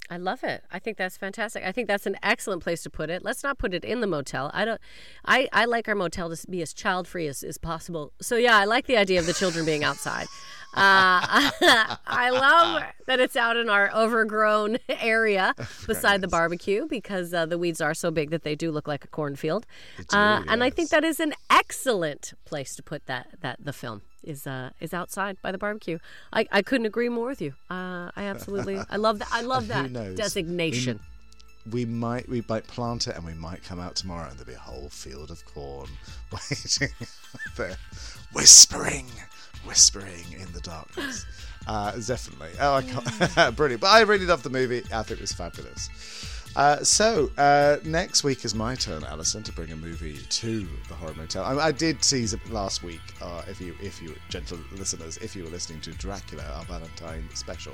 [0.09, 0.63] I love it.
[0.69, 1.63] I think that's fantastic.
[1.63, 3.23] I think that's an excellent place to put it.
[3.23, 4.51] Let's not put it in the motel.
[4.53, 4.79] I don't.
[5.25, 8.11] I, I like our motel to be as child free as, as possible.
[8.21, 10.27] So yeah, I like the idea of the children being outside.
[10.73, 11.51] Uh,
[12.07, 15.53] I love that it's out in our overgrown area
[15.87, 19.03] beside the barbecue because uh, the weeds are so big that they do look like
[19.05, 19.65] a cornfield.
[19.97, 23.73] do, uh, And I think that is an excellent place to put that that the
[23.73, 25.99] film is uh, is outside by the barbecue.
[26.31, 27.53] I, I couldn't agree more with you.
[27.69, 29.29] Uh, I absolutely I love that.
[29.31, 30.99] I love that designation.
[31.71, 34.53] We might we might plant it and we might come out tomorrow and there'll be
[34.53, 35.87] a whole field of corn
[36.31, 36.89] waiting
[37.55, 37.77] there,
[38.33, 39.05] whispering,
[39.65, 41.25] whispering in the darkness.
[41.65, 42.49] Uh, definitely.
[42.59, 43.55] Oh, I can't.
[43.55, 43.79] brilliant.
[43.79, 44.83] But I really loved the movie.
[44.93, 45.89] I think it was fabulous.
[46.55, 50.93] Uh, so uh, next week is my turn, Allyson, to bring a movie to the
[50.93, 51.43] horror motel.
[51.43, 53.01] I, I did tease it last week.
[53.21, 57.27] Uh, if you, if you, gentle listeners, if you were listening to Dracula, our Valentine
[57.33, 57.73] special,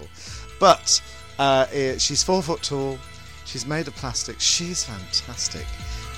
[0.60, 1.02] but
[1.40, 2.98] uh, it, she's four foot tall.
[3.46, 4.40] She's made of plastic.
[4.40, 5.66] She's fantastic.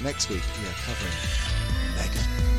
[0.03, 1.13] Next week we are covering
[1.95, 2.50] M3GAN.